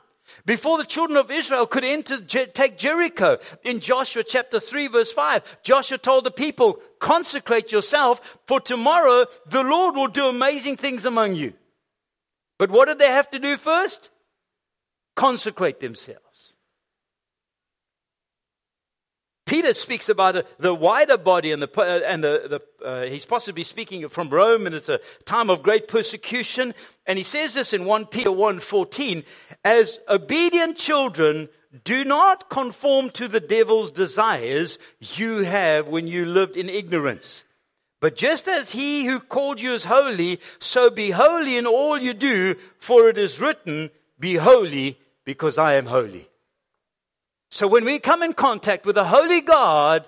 Before 0.45 0.77
the 0.77 0.85
children 0.85 1.17
of 1.17 1.31
Israel 1.31 1.67
could 1.67 1.83
enter, 1.83 2.21
take 2.21 2.77
Jericho, 2.77 3.37
in 3.63 3.79
Joshua 3.79 4.23
chapter 4.23 4.59
3, 4.59 4.87
verse 4.87 5.11
5, 5.11 5.43
Joshua 5.63 5.97
told 5.97 6.23
the 6.23 6.31
people, 6.31 6.79
Consecrate 6.99 7.71
yourself, 7.71 8.21
for 8.45 8.59
tomorrow 8.59 9.25
the 9.45 9.63
Lord 9.63 9.95
will 9.95 10.07
do 10.07 10.27
amazing 10.27 10.77
things 10.77 11.05
among 11.05 11.35
you. 11.35 11.53
But 12.59 12.71
what 12.71 12.87
did 12.87 12.99
they 12.99 13.11
have 13.11 13.29
to 13.31 13.39
do 13.39 13.57
first? 13.57 14.09
Consecrate 15.15 15.79
themselves. 15.79 16.26
Peter 19.57 19.73
speaks 19.73 20.07
about 20.07 20.45
the 20.59 20.71
wider 20.71 21.17
body 21.17 21.51
and 21.51 21.63
the, 21.63 21.81
uh, 21.81 22.01
and 22.05 22.23
the, 22.23 22.61
the 22.79 22.87
uh, 22.87 23.09
he's 23.09 23.25
possibly 23.25 23.63
speaking 23.63 24.07
from 24.07 24.29
Rome 24.29 24.67
and 24.67 24.75
it's 24.75 24.87
a 24.87 24.99
time 25.25 25.49
of 25.49 25.63
great 25.63 25.87
persecution. 25.87 26.75
And 27.07 27.17
he 27.17 27.23
says 27.23 27.55
this 27.55 27.73
in 27.73 27.85
1 27.85 28.05
Peter 28.05 28.29
1.14, 28.29 29.25
as 29.65 29.99
obedient 30.07 30.77
children, 30.77 31.49
do 31.83 32.05
not 32.05 32.51
conform 32.51 33.09
to 33.11 33.27
the 33.27 33.39
devil's 33.39 33.89
desires 33.89 34.77
you 34.99 35.39
have 35.39 35.87
when 35.87 36.05
you 36.05 36.27
lived 36.27 36.55
in 36.55 36.69
ignorance. 36.69 37.43
But 37.99 38.15
just 38.15 38.47
as 38.47 38.69
he 38.69 39.05
who 39.05 39.19
called 39.19 39.59
you 39.59 39.73
is 39.73 39.83
holy, 39.83 40.39
so 40.59 40.91
be 40.91 41.09
holy 41.09 41.57
in 41.57 41.65
all 41.65 41.99
you 41.99 42.13
do, 42.13 42.57
for 42.77 43.09
it 43.09 43.17
is 43.17 43.41
written, 43.41 43.89
Be 44.19 44.35
holy, 44.35 44.99
because 45.25 45.57
I 45.57 45.77
am 45.77 45.87
holy. 45.87 46.29
So 47.49 47.67
when 47.67 47.85
we 47.85 47.99
come 47.99 48.23
in 48.23 48.33
contact 48.33 48.85
with 48.85 48.97
a 48.97 49.05
holy 49.05 49.41
God, 49.41 50.05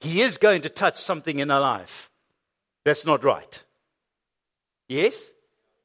he 0.00 0.22
is 0.22 0.36
going 0.36 0.62
to 0.62 0.68
touch 0.68 0.96
something 0.96 1.38
in 1.38 1.50
our 1.50 1.60
life. 1.60 2.10
That's 2.84 3.06
not 3.06 3.24
right. 3.24 3.62
Yes? 4.88 5.30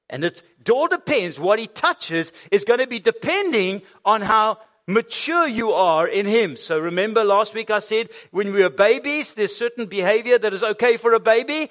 And 0.10 0.24
it 0.24 0.44
all 0.70 0.88
depends. 0.88 1.40
What 1.40 1.60
he 1.60 1.68
touches 1.68 2.32
is 2.52 2.66
going 2.66 2.80
to 2.80 2.88
be 2.88 3.00
depending 3.00 3.82
on 4.04 4.22
how 4.22 4.58
mature 4.88 5.48
you 5.48 5.72
are 5.72 6.08
in 6.08 6.26
him. 6.26 6.58
So 6.58 6.78
remember 6.80 7.24
last 7.24 7.54
week 7.54 7.70
I 7.70 7.80
said 7.80 8.10
when 8.32 8.52
we 8.52 8.64
were 8.64 8.70
babies, 8.70 9.34
there's 9.34 9.56
certain 9.56 9.86
behavior 9.86 10.38
that 10.38 10.54
is 10.54 10.64
okay 10.64 10.98
for 10.98 11.14
a 11.14 11.20
baby. 11.20 11.70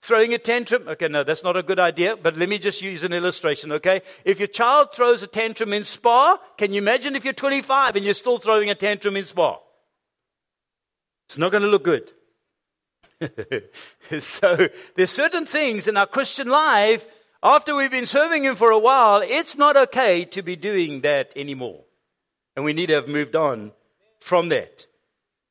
Throwing 0.00 0.32
a 0.32 0.38
tantrum. 0.38 0.86
Okay, 0.88 1.08
no, 1.08 1.24
that's 1.24 1.42
not 1.42 1.56
a 1.56 1.62
good 1.62 1.80
idea, 1.80 2.16
but 2.16 2.36
let 2.36 2.48
me 2.48 2.58
just 2.58 2.82
use 2.82 3.02
an 3.02 3.12
illustration, 3.12 3.72
okay? 3.72 4.02
If 4.24 4.38
your 4.38 4.48
child 4.48 4.92
throws 4.92 5.22
a 5.22 5.26
tantrum 5.26 5.72
in 5.72 5.84
Spar, 5.84 6.38
can 6.56 6.72
you 6.72 6.78
imagine 6.78 7.16
if 7.16 7.24
you're 7.24 7.32
25 7.32 7.96
and 7.96 8.04
you're 8.04 8.14
still 8.14 8.38
throwing 8.38 8.70
a 8.70 8.74
tantrum 8.74 9.16
in 9.16 9.24
Spar? 9.24 9.58
It's 11.28 11.38
not 11.38 11.50
going 11.50 11.64
to 11.64 11.68
look 11.68 11.84
good. 11.84 12.10
so 14.20 14.68
there's 14.94 15.10
certain 15.10 15.46
things 15.46 15.88
in 15.88 15.96
our 15.96 16.06
Christian 16.06 16.48
life, 16.48 17.06
after 17.42 17.74
we've 17.74 17.90
been 17.90 18.06
serving 18.06 18.44
Him 18.44 18.56
for 18.56 18.70
a 18.70 18.78
while, 18.78 19.22
it's 19.24 19.56
not 19.56 19.76
okay 19.76 20.24
to 20.26 20.42
be 20.42 20.56
doing 20.56 21.02
that 21.02 21.32
anymore. 21.36 21.84
And 22.56 22.64
we 22.64 22.72
need 22.72 22.86
to 22.86 22.94
have 22.94 23.08
moved 23.08 23.36
on 23.36 23.72
from 24.20 24.48
that. 24.48 24.86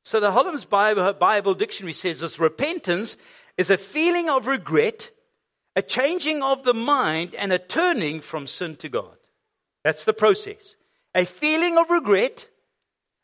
So 0.04 0.20
the 0.20 0.32
Holman's 0.32 0.66
Bible, 0.66 1.14
Bible 1.14 1.54
Dictionary 1.54 1.94
says 1.94 2.20
this 2.20 2.40
repentance 2.40 3.18
is 3.58 3.70
a 3.70 3.78
feeling 3.78 4.30
of 4.30 4.48
regret, 4.48 5.12
a 5.76 5.82
changing 5.82 6.42
of 6.44 6.64
the 6.64 6.74
mind, 6.74 7.36
and 7.36 7.52
a 7.52 7.60
turning 7.60 8.22
from 8.22 8.48
sin 8.48 8.76
to 8.78 8.90
God. 8.90 9.18
That's 9.84 10.06
the 10.06 10.14
process. 10.14 10.76
A 11.16 11.26
feeling 11.26 11.78
of 11.78 11.90
regret, 11.90 12.48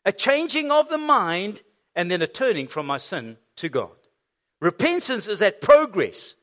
a 0.04 0.12
changing 0.12 0.70
of 0.70 0.88
the 0.88 0.98
mind, 0.98 1.62
and 1.94 2.10
then 2.10 2.22
a 2.22 2.26
turning 2.26 2.66
from 2.66 2.86
my 2.86 2.98
sin 2.98 3.36
to 3.56 3.68
God. 3.68 3.92
Repentance 4.60 5.28
is 5.28 5.38
that 5.40 5.60
progress. 5.60 6.34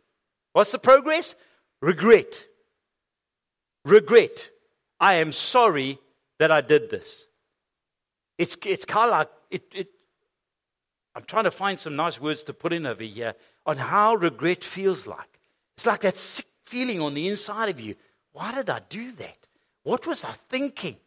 What's 0.53 0.71
the 0.71 0.79
progress? 0.79 1.35
Regret. 1.81 2.45
Regret. 3.83 4.49
I 4.99 5.15
am 5.15 5.31
sorry 5.31 5.99
that 6.39 6.51
I 6.51 6.61
did 6.61 6.89
this. 6.89 7.25
It's, 8.37 8.55
it's 8.65 8.85
kind 8.85 9.05
of 9.05 9.11
like, 9.11 9.29
it, 9.49 9.63
it, 9.73 9.87
I'm 11.15 11.23
trying 11.23 11.43
to 11.45 11.51
find 11.51 11.79
some 11.79 11.95
nice 11.95 12.21
words 12.21 12.43
to 12.43 12.53
put 12.53 12.73
in 12.73 12.85
over 12.85 13.03
here 13.03 13.33
on 13.65 13.77
how 13.77 14.15
regret 14.15 14.63
feels 14.63 15.07
like. 15.07 15.39
It's 15.77 15.85
like 15.85 16.01
that 16.01 16.17
sick 16.17 16.45
feeling 16.65 17.01
on 17.01 17.13
the 17.13 17.27
inside 17.27 17.69
of 17.69 17.79
you. 17.79 17.95
Why 18.33 18.53
did 18.53 18.69
I 18.69 18.81
do 18.89 19.11
that? 19.13 19.37
What 19.83 20.07
was 20.07 20.23
I 20.23 20.31
thinking? 20.49 20.97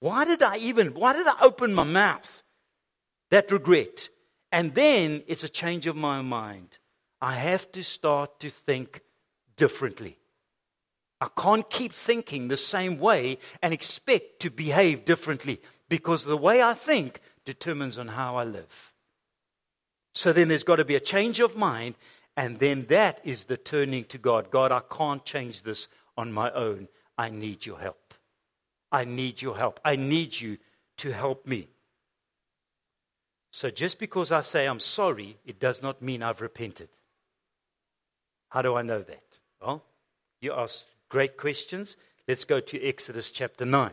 Why 0.00 0.24
did 0.24 0.42
I 0.42 0.56
even, 0.56 0.94
why 0.94 1.12
did 1.12 1.26
I 1.26 1.36
open 1.40 1.74
my 1.74 1.84
mouth? 1.84 2.42
That 3.30 3.52
regret. 3.52 4.08
And 4.50 4.74
then 4.74 5.22
it's 5.26 5.44
a 5.44 5.48
change 5.48 5.86
of 5.86 5.96
my 5.96 6.20
mind. 6.22 6.78
I 7.20 7.34
have 7.34 7.70
to 7.72 7.84
start 7.84 8.40
to 8.40 8.50
think 8.50 9.00
differently. 9.56 10.18
I 11.20 11.28
can't 11.38 11.70
keep 11.70 11.92
thinking 11.92 12.48
the 12.48 12.56
same 12.56 12.98
way 12.98 13.38
and 13.62 13.72
expect 13.72 14.40
to 14.40 14.50
behave 14.50 15.04
differently 15.04 15.60
because 15.88 16.24
the 16.24 16.36
way 16.36 16.60
I 16.60 16.74
think 16.74 17.20
determines 17.44 17.96
on 17.96 18.08
how 18.08 18.36
I 18.36 18.44
live. 18.44 18.91
So 20.14 20.32
then 20.32 20.48
there's 20.48 20.64
got 20.64 20.76
to 20.76 20.84
be 20.84 20.96
a 20.96 21.00
change 21.00 21.40
of 21.40 21.56
mind, 21.56 21.94
and 22.36 22.58
then 22.58 22.86
that 22.86 23.20
is 23.24 23.44
the 23.44 23.56
turning 23.56 24.04
to 24.04 24.18
God. 24.18 24.50
God, 24.50 24.72
I 24.72 24.80
can't 24.80 25.24
change 25.24 25.62
this 25.62 25.88
on 26.16 26.32
my 26.32 26.50
own. 26.50 26.88
I 27.16 27.30
need 27.30 27.64
your 27.64 27.78
help. 27.78 28.14
I 28.90 29.04
need 29.04 29.40
your 29.40 29.56
help. 29.56 29.80
I 29.84 29.96
need 29.96 30.38
you 30.38 30.58
to 30.98 31.12
help 31.12 31.46
me. 31.46 31.68
So 33.50 33.70
just 33.70 33.98
because 33.98 34.32
I 34.32 34.40
say 34.40 34.66
I'm 34.66 34.80
sorry, 34.80 35.38
it 35.44 35.60
does 35.60 35.82
not 35.82 36.02
mean 36.02 36.22
I've 36.22 36.40
repented. 36.40 36.88
How 38.48 38.62
do 38.62 38.74
I 38.74 38.82
know 38.82 39.02
that? 39.02 39.38
Well, 39.60 39.82
you 40.40 40.52
ask 40.52 40.84
great 41.08 41.36
questions. 41.36 41.96
Let's 42.28 42.44
go 42.44 42.60
to 42.60 42.86
Exodus 42.86 43.30
chapter 43.30 43.64
9. 43.64 43.90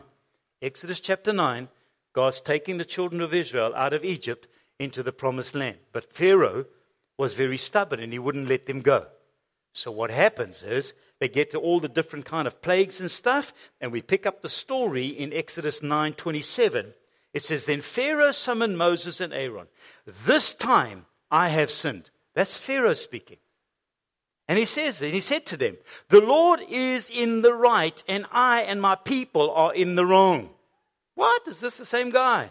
Exodus 0.62 1.00
chapter 1.00 1.32
9 1.32 1.68
God's 2.12 2.40
taking 2.40 2.78
the 2.78 2.84
children 2.84 3.22
of 3.22 3.32
Israel 3.32 3.72
out 3.74 3.92
of 3.92 4.04
Egypt 4.04 4.48
into 4.80 5.04
the 5.04 5.12
promised 5.12 5.54
land. 5.54 5.76
But 5.92 6.12
Pharaoh 6.12 6.64
was 7.16 7.34
very 7.34 7.58
stubborn 7.58 8.00
and 8.00 8.12
he 8.12 8.18
wouldn't 8.18 8.48
let 8.48 8.66
them 8.66 8.80
go. 8.80 9.06
So 9.72 9.92
what 9.92 10.10
happens 10.10 10.64
is 10.64 10.94
they 11.20 11.28
get 11.28 11.52
to 11.52 11.58
all 11.58 11.78
the 11.78 11.88
different 11.88 12.24
kind 12.24 12.48
of 12.48 12.60
plagues 12.60 12.98
and 12.98 13.10
stuff, 13.10 13.54
and 13.80 13.92
we 13.92 14.02
pick 14.02 14.26
up 14.26 14.42
the 14.42 14.48
story 14.48 15.06
in 15.06 15.32
Exodus 15.32 15.80
9:27. 15.80 16.92
It 17.32 17.44
says, 17.44 17.64
Then 17.64 17.80
Pharaoh 17.80 18.32
summoned 18.32 18.76
Moses 18.76 19.20
and 19.20 19.32
Aaron. 19.32 19.68
This 20.26 20.52
time 20.54 21.06
I 21.30 21.50
have 21.50 21.70
sinned. 21.70 22.10
That's 22.34 22.56
Pharaoh 22.56 22.94
speaking. 22.94 23.36
And 24.48 24.58
he 24.58 24.64
says, 24.64 25.00
and 25.00 25.14
he 25.14 25.20
said 25.20 25.46
to 25.46 25.56
them, 25.56 25.76
The 26.08 26.20
Lord 26.20 26.60
is 26.68 27.08
in 27.08 27.42
the 27.42 27.54
right, 27.54 28.02
and 28.08 28.26
I 28.32 28.62
and 28.62 28.82
my 28.82 28.96
people 28.96 29.52
are 29.52 29.72
in 29.72 29.94
the 29.94 30.04
wrong. 30.04 30.50
What? 31.14 31.46
Is 31.46 31.60
this 31.60 31.76
the 31.76 31.86
same 31.86 32.10
guy? 32.10 32.50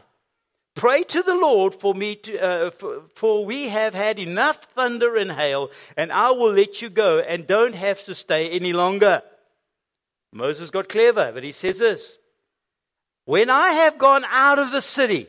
Pray 0.80 1.04
to 1.04 1.22
the 1.24 1.36
Lord 1.36 1.76
for 1.76 1.94
me 1.94 2.16
to, 2.16 2.40
uh, 2.40 2.72
for, 2.72 3.02
for 3.14 3.44
we 3.44 3.68
have 3.68 3.94
had 3.94 4.18
enough 4.18 4.64
thunder 4.76 5.18
and 5.18 5.30
hail, 5.30 5.72
and 5.98 6.10
I 6.10 6.32
will 6.32 6.54
let 6.54 6.82
you 6.82 6.90
go 6.90 7.20
and 7.20 7.46
don't 7.46 7.76
have 7.76 8.02
to 8.06 8.16
stay 8.16 8.48
any 8.48 8.72
longer. 8.72 9.22
Moses 10.32 10.70
got 10.70 10.88
clever, 10.88 11.34
but 11.34 11.44
he 11.44 11.52
says 11.52 11.80
this 11.80 12.18
When 13.26 13.50
I 13.50 13.72
have 13.72 13.98
gone 13.98 14.24
out 14.24 14.58
of 14.58 14.72
the 14.72 14.82
city, 14.82 15.28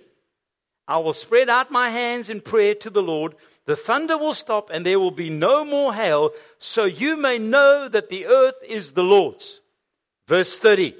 I 0.86 0.98
will 0.98 1.14
spread 1.14 1.48
out 1.48 1.72
my 1.72 1.90
hands 1.90 2.30
in 2.30 2.42
prayer 2.42 2.76
to 2.76 2.90
the 2.90 3.02
Lord. 3.02 3.34
The 3.64 3.74
thunder 3.74 4.16
will 4.16 4.34
stop, 4.34 4.70
and 4.70 4.86
there 4.86 5.00
will 5.00 5.10
be 5.10 5.30
no 5.30 5.64
more 5.64 5.92
hail, 5.92 6.30
so 6.60 6.84
you 6.84 7.16
may 7.16 7.38
know 7.38 7.88
that 7.88 8.08
the 8.08 8.26
earth 8.26 8.62
is 8.64 8.92
the 8.92 9.02
Lord's. 9.02 9.60
Verse 10.28 10.56
30. 10.56 10.94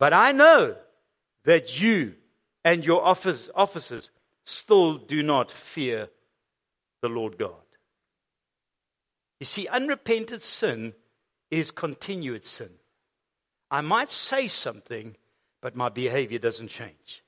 But 0.00 0.12
I 0.12 0.32
know 0.32 0.74
that 1.44 1.80
you 1.80 2.14
and 2.64 2.84
your 2.84 3.04
officers 3.04 4.10
still 4.44 4.98
do 4.98 5.22
not 5.22 5.50
fear 5.50 6.08
the 7.00 7.08
Lord 7.08 7.38
God. 7.38 7.54
You 9.40 9.46
see, 9.46 9.66
unrepented 9.66 10.42
sin 10.42 10.94
is 11.50 11.70
continued 11.70 12.46
sin. 12.46 12.70
I 13.70 13.80
might 13.80 14.10
say 14.10 14.48
something, 14.48 15.16
but 15.60 15.74
my 15.74 15.88
behavior 15.88 16.38
doesn't 16.38 16.68
change. 16.68 17.24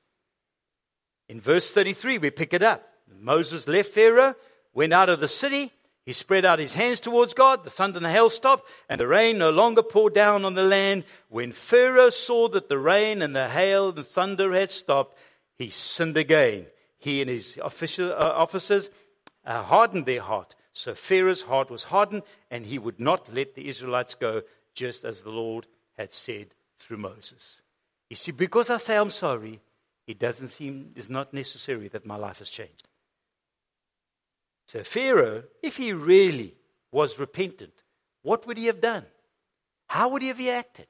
In 1.28 1.40
verse 1.40 1.70
33, 1.70 2.18
we 2.18 2.30
pick 2.30 2.52
it 2.52 2.62
up. 2.62 2.88
Moses 3.20 3.66
left 3.66 3.90
Pharaoh, 3.90 4.34
went 4.72 4.92
out 4.92 5.08
of 5.08 5.20
the 5.20 5.28
city, 5.28 5.72
he 6.04 6.12
spread 6.12 6.44
out 6.44 6.58
his 6.58 6.74
hands 6.74 7.00
towards 7.00 7.32
God. 7.32 7.64
The 7.64 7.70
thunder 7.70 7.96
and 7.96 8.04
the 8.04 8.10
hail 8.10 8.28
stopped, 8.28 8.68
and 8.88 9.00
the 9.00 9.06
rain 9.06 9.38
no 9.38 9.50
longer 9.50 9.82
poured 9.82 10.14
down 10.14 10.44
on 10.44 10.54
the 10.54 10.62
land. 10.62 11.04
When 11.28 11.52
Pharaoh 11.52 12.10
saw 12.10 12.48
that 12.48 12.68
the 12.68 12.78
rain 12.78 13.22
and 13.22 13.34
the 13.34 13.48
hail 13.48 13.88
and 13.88 14.06
thunder 14.06 14.52
had 14.52 14.70
stopped, 14.70 15.16
he 15.56 15.70
sinned 15.70 16.16
again. 16.16 16.66
He 16.98 17.22
and 17.22 17.30
his 17.30 17.58
official, 17.62 18.12
uh, 18.12 18.16
officers 18.16 18.90
uh, 19.46 19.62
hardened 19.62 20.04
their 20.04 20.20
heart. 20.20 20.54
So 20.72 20.94
Pharaoh's 20.94 21.42
heart 21.42 21.70
was 21.70 21.84
hardened, 21.84 22.22
and 22.50 22.66
he 22.66 22.78
would 22.78 23.00
not 23.00 23.32
let 23.32 23.54
the 23.54 23.68
Israelites 23.68 24.14
go, 24.14 24.42
just 24.74 25.04
as 25.04 25.22
the 25.22 25.30
Lord 25.30 25.66
had 25.96 26.12
said 26.12 26.48
through 26.78 26.98
Moses. 26.98 27.60
You 28.10 28.16
see, 28.16 28.32
because 28.32 28.68
I 28.68 28.76
say 28.76 28.96
I'm 28.96 29.10
sorry, 29.10 29.60
it 30.06 30.18
doesn't 30.18 30.48
seem, 30.48 30.92
it's 30.96 31.08
not 31.08 31.32
necessary 31.32 31.88
that 31.88 32.04
my 32.04 32.16
life 32.16 32.40
has 32.40 32.50
changed. 32.50 32.88
So, 34.66 34.82
Pharaoh, 34.82 35.44
if 35.62 35.76
he 35.76 35.92
really 35.92 36.54
was 36.90 37.18
repentant, 37.18 37.72
what 38.22 38.46
would 38.46 38.56
he 38.56 38.66
have 38.66 38.80
done? 38.80 39.04
How 39.86 40.08
would 40.08 40.22
he 40.22 40.28
have 40.28 40.40
acted? 40.40 40.86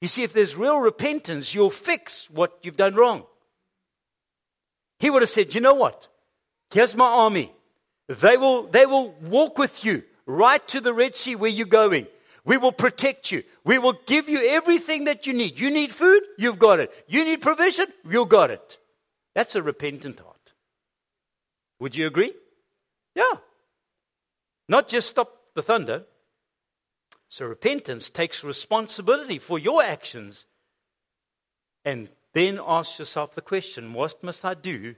You 0.00 0.08
see, 0.08 0.24
if 0.24 0.32
there's 0.32 0.56
real 0.56 0.80
repentance, 0.80 1.54
you'll 1.54 1.70
fix 1.70 2.28
what 2.28 2.58
you've 2.62 2.76
done 2.76 2.96
wrong. 2.96 3.24
He 4.98 5.10
would 5.10 5.22
have 5.22 5.30
said, 5.30 5.54
You 5.54 5.60
know 5.60 5.74
what? 5.74 6.08
Here's 6.72 6.96
my 6.96 7.06
army. 7.06 7.52
They 8.08 8.36
will, 8.36 8.66
they 8.66 8.86
will 8.86 9.12
walk 9.22 9.58
with 9.58 9.84
you 9.84 10.02
right 10.26 10.66
to 10.68 10.80
the 10.80 10.92
Red 10.92 11.14
Sea 11.14 11.36
where 11.36 11.50
you're 11.50 11.66
going. 11.66 12.06
We 12.44 12.56
will 12.56 12.72
protect 12.72 13.30
you. 13.30 13.44
We 13.64 13.78
will 13.78 13.94
give 14.06 14.28
you 14.28 14.44
everything 14.44 15.04
that 15.04 15.26
you 15.26 15.32
need. 15.32 15.60
You 15.60 15.70
need 15.70 15.92
food? 15.92 16.22
You've 16.36 16.58
got 16.58 16.80
it. 16.80 16.90
You 17.06 17.24
need 17.24 17.40
provision? 17.40 17.86
You've 18.08 18.28
got 18.28 18.50
it. 18.50 18.78
That's 19.34 19.54
a 19.54 19.62
repentant 19.62 20.18
heart. 20.18 20.52
Would 21.78 21.96
you 21.96 22.06
agree? 22.06 22.32
Yeah. 23.14 23.38
Not 24.68 24.88
just 24.88 25.08
stop 25.08 25.36
the 25.54 25.62
thunder. 25.62 26.04
So 27.28 27.46
repentance 27.46 28.10
takes 28.10 28.44
responsibility 28.44 29.38
for 29.38 29.58
your 29.58 29.82
actions. 29.82 30.46
And 31.84 32.08
then 32.32 32.60
ask 32.64 32.98
yourself 32.98 33.34
the 33.34 33.42
question 33.42 33.92
what 33.92 34.22
must 34.22 34.44
I 34.44 34.54
do 34.54 34.94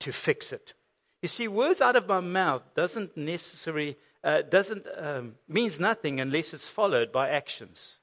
to 0.00 0.12
fix 0.12 0.52
it? 0.52 0.74
You 1.22 1.28
see, 1.28 1.48
words 1.48 1.80
out 1.80 1.96
of 1.96 2.06
my 2.06 2.20
mouth 2.20 2.62
doesn't 2.74 3.16
necessarily 3.16 3.96
uh, 4.22 4.42
doesn't 4.42 4.86
um, 4.96 5.34
means 5.48 5.80
nothing 5.80 6.20
unless 6.20 6.52
it's 6.52 6.68
followed 6.68 7.12
by 7.12 7.28
actions. 7.28 7.98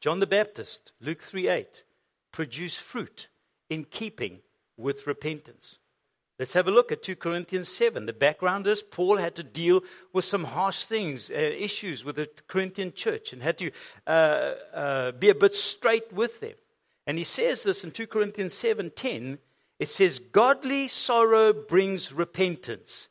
John 0.00 0.20
the 0.20 0.26
Baptist, 0.26 0.92
Luke 1.00 1.22
3 1.22 1.48
8, 1.48 1.82
produced 2.32 2.78
fruit 2.78 3.28
in 3.68 3.84
keeping 3.84 4.40
with 4.76 5.06
repentance. 5.06 5.78
Let's 6.38 6.52
have 6.52 6.68
a 6.68 6.72
look 6.72 6.92
at 6.92 7.02
2 7.02 7.16
Corinthians 7.16 7.68
7. 7.68 8.06
The 8.06 8.12
background 8.12 8.68
is 8.68 8.80
Paul 8.80 9.16
had 9.16 9.34
to 9.36 9.42
deal 9.42 9.82
with 10.12 10.24
some 10.24 10.44
harsh 10.44 10.84
things, 10.84 11.30
uh, 11.30 11.34
issues 11.34 12.04
with 12.04 12.14
the 12.14 12.30
Corinthian 12.46 12.92
church, 12.92 13.32
and 13.32 13.42
had 13.42 13.58
to 13.58 13.72
uh, 14.06 14.10
uh, 14.72 15.12
be 15.12 15.30
a 15.30 15.34
bit 15.34 15.56
straight 15.56 16.12
with 16.12 16.38
them. 16.38 16.54
And 17.08 17.18
he 17.18 17.24
says 17.24 17.64
this 17.64 17.82
in 17.82 17.90
2 17.90 18.06
Corinthians 18.06 18.54
7:10. 18.54 19.38
It 19.80 19.88
says, 19.88 20.20
"Godly 20.20 20.86
sorrow 20.86 21.52
brings 21.52 22.12
repentance 22.12 23.08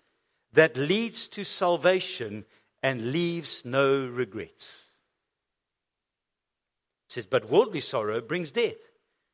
that 0.54 0.78
leads 0.78 1.28
to 1.30 1.44
salvation 1.44 2.46
and 2.82 3.12
leaves 3.12 3.66
no 3.66 4.06
regrets." 4.06 4.86
It 7.08 7.14
says, 7.14 7.26
"But 7.26 7.50
worldly 7.50 7.82
sorrow 7.82 8.22
brings 8.22 8.52
death. 8.52 8.78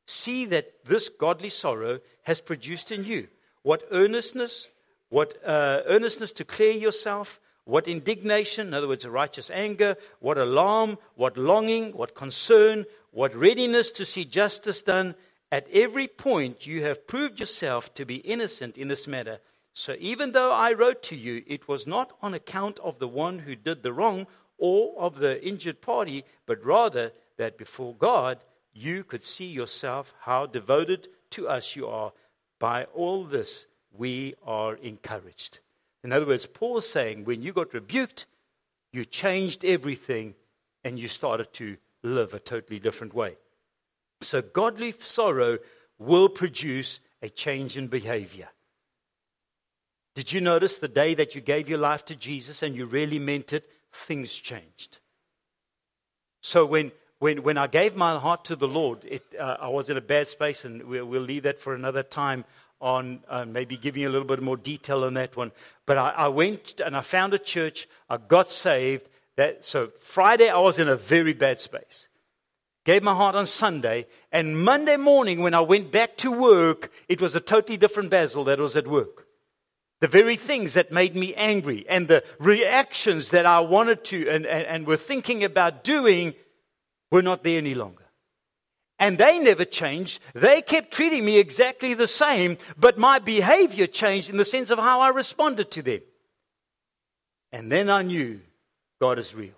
See 0.06 0.46
that 0.46 0.86
this 0.86 1.10
godly 1.10 1.50
sorrow 1.50 2.00
has 2.24 2.42
produced 2.42 2.92
in 2.92 3.06
you." 3.06 3.28
what 3.64 3.84
earnestness, 3.92 4.68
what 5.10 5.36
uh, 5.46 5.82
earnestness 5.88 6.32
to 6.34 6.46
clear 6.46 6.72
yourself, 6.72 7.40
what 7.66 7.88
indignation, 7.88 8.68
in 8.68 8.74
other 8.74 8.88
words, 8.90 9.06
a 9.06 9.10
righteous 9.10 9.50
anger, 9.50 9.96
what 10.20 10.38
alarm, 10.38 10.98
what 11.16 11.38
longing, 11.38 11.94
what 11.94 12.14
concern, 12.14 12.86
what 13.12 13.34
readiness 13.36 13.90
to 13.92 14.06
see 14.06 14.26
justice 14.26 14.82
done. 14.82 15.16
At 15.52 15.68
every 15.72 16.08
point, 16.08 16.68
you 16.68 16.84
have 16.84 17.08
proved 17.08 17.40
yourself 17.40 17.94
to 17.94 18.06
be 18.06 18.16
innocent 18.16 18.78
in 18.78 18.90
this 18.90 19.08
matter. 19.08 19.40
So 19.74 19.96
even 20.00 20.34
though 20.34 20.52
I 20.52 20.74
wrote 20.74 21.02
to 21.04 21.16
you, 21.16 21.44
it 21.48 21.68
was 21.68 21.88
not 21.88 22.12
on 22.22 22.34
account 22.34 22.80
of 22.80 23.00
the 23.00 23.08
one 23.08 23.40
who 23.40 23.56
did 23.56 23.82
the 23.82 23.94
wrong 23.94 24.28
or 24.58 24.94
of 25.00 25.18
the 25.18 25.44
injured 25.44 25.82
party, 25.82 26.26
but 26.46 26.64
rather 26.66 27.12
that 27.38 27.58
before 27.58 27.96
God 27.96 28.40
you 28.74 29.04
could 29.04 29.24
see 29.24 29.46
yourself 29.46 30.14
how 30.20 30.46
devoted 30.46 31.08
to 31.32 31.48
us 31.48 31.76
you 31.76 31.88
are 31.88 32.12
by 32.60 32.86
all 32.96 33.26
this, 33.26 33.66
we 33.92 34.36
are 34.46 34.76
encouraged. 34.76 35.60
In 36.04 36.12
other 36.12 36.26
words, 36.26 36.46
Paul's 36.46 36.88
saying 36.88 37.26
when 37.26 37.42
you 37.42 37.54
got 37.54 37.74
rebuked, 37.74 38.26
you 38.92 39.06
changed 39.06 39.66
everything 39.66 40.36
and 40.84 41.00
you 41.00 41.08
started 41.08 41.52
to 41.54 41.78
live 42.04 42.34
a 42.34 42.40
totally 42.40 42.80
different 42.80 43.14
way. 43.14 43.36
So, 44.22 44.42
godly 44.42 44.94
sorrow 45.00 45.60
will 46.00 46.30
produce 46.30 47.00
a 47.22 47.30
change 47.30 47.78
in 47.78 47.88
behavior. 47.88 48.50
Did 50.16 50.32
you 50.32 50.42
notice 50.42 50.78
the 50.78 50.88
day 50.88 51.16
that 51.16 51.36
you 51.36 51.42
gave 51.42 51.70
your 51.70 51.80
life 51.80 52.06
to 52.06 52.16
Jesus 52.16 52.62
and 52.62 52.76
you 52.76 52.86
really 52.86 53.20
meant 53.20 53.52
it, 53.52 53.68
things 53.92 54.32
changed? 54.34 55.00
So, 56.42 56.66
when, 56.66 56.92
when, 57.24 57.42
when 57.42 57.58
I 57.58 57.68
gave 57.68 57.96
my 57.96 58.20
heart 58.20 58.44
to 58.46 58.56
the 58.58 58.68
Lord, 58.68 59.06
it, 59.06 59.24
uh, 59.40 59.56
I 59.62 59.70
was 59.70 59.90
in 59.90 59.96
a 59.96 60.02
bad 60.02 60.28
space, 60.28 60.66
and 60.66 60.84
we'll, 60.84 61.06
we'll 61.06 61.22
leave 61.22 61.44
that 61.44 61.58
for 61.58 61.74
another 61.74 62.04
time 62.04 62.44
on 62.82 63.22
uh, 63.30 63.46
maybe 63.46 63.78
giving 63.78 64.04
a 64.04 64.10
little 64.10 64.28
bit 64.28 64.42
more 64.42 64.58
detail 64.58 65.06
on 65.06 65.14
that 65.14 65.38
one. 65.38 65.54
But 65.86 65.98
I, 65.98 66.10
I, 66.10 66.28
went 66.28 66.82
and 66.86 66.98
I 66.98 67.00
found 67.00 67.34
a 67.34 67.40
church. 67.40 67.88
I 68.10 68.18
got 68.18 68.52
saved. 68.52 69.08
That, 69.38 69.64
so 69.64 69.92
Friday, 70.02 70.50
I 70.50 70.58
was 70.58 70.80
in 70.80 70.90
a 70.90 70.98
very 70.98 71.32
bad 71.32 71.62
space. 71.62 72.10
Gave 72.84 73.04
my 73.04 73.16
heart 73.16 73.36
on 73.36 73.48
Sunday. 73.48 74.06
And 74.30 74.62
Monday 74.62 74.98
morning, 74.98 75.40
when 75.40 75.54
I 75.54 75.62
went 75.62 75.94
back 75.94 76.18
to 76.18 76.30
work, 76.30 76.92
it 77.08 77.22
was 77.22 77.36
a 77.36 77.40
totally 77.40 77.78
different 77.78 78.10
Basil 78.10 78.44
that 78.44 78.60
was 78.60 78.76
at 78.76 78.86
work. 78.86 79.28
The 80.02 80.10
very 80.10 80.36
things 80.36 80.74
that 80.74 80.92
made 80.92 81.16
me 81.16 81.34
angry 81.36 81.86
and 81.88 82.10
the 82.10 82.26
reactions 82.38 83.30
that 83.30 83.46
I 83.46 83.62
wanted 83.62 84.04
to 84.12 84.28
and, 84.28 84.46
and, 84.46 84.66
and 84.66 84.86
were 84.86 84.98
thinking 84.98 85.46
about 85.46 85.86
doing 85.86 86.34
were 87.14 87.22
not 87.22 87.44
there 87.44 87.60
any 87.60 87.76
longer. 87.76 88.06
And 88.98 89.20
they 89.20 89.38
never 89.38 89.66
changed. 89.66 90.20
They 90.34 90.64
kept 90.64 90.92
treating 90.92 91.24
me 91.24 91.38
exactly 91.38 91.94
the 91.94 92.08
same, 92.08 92.58
but 92.76 92.98
my 92.98 93.20
behavior 93.20 93.86
changed 93.86 94.32
in 94.32 94.38
the 94.38 94.44
sense 94.44 94.72
of 94.72 94.80
how 94.80 95.00
I 95.02 95.10
responded 95.10 95.70
to 95.72 95.84
them. 95.84 96.02
And 97.52 97.72
then 97.72 97.88
I 97.92 98.02
knew 98.02 98.40
God 99.00 99.20
is 99.20 99.36
real. 99.36 99.54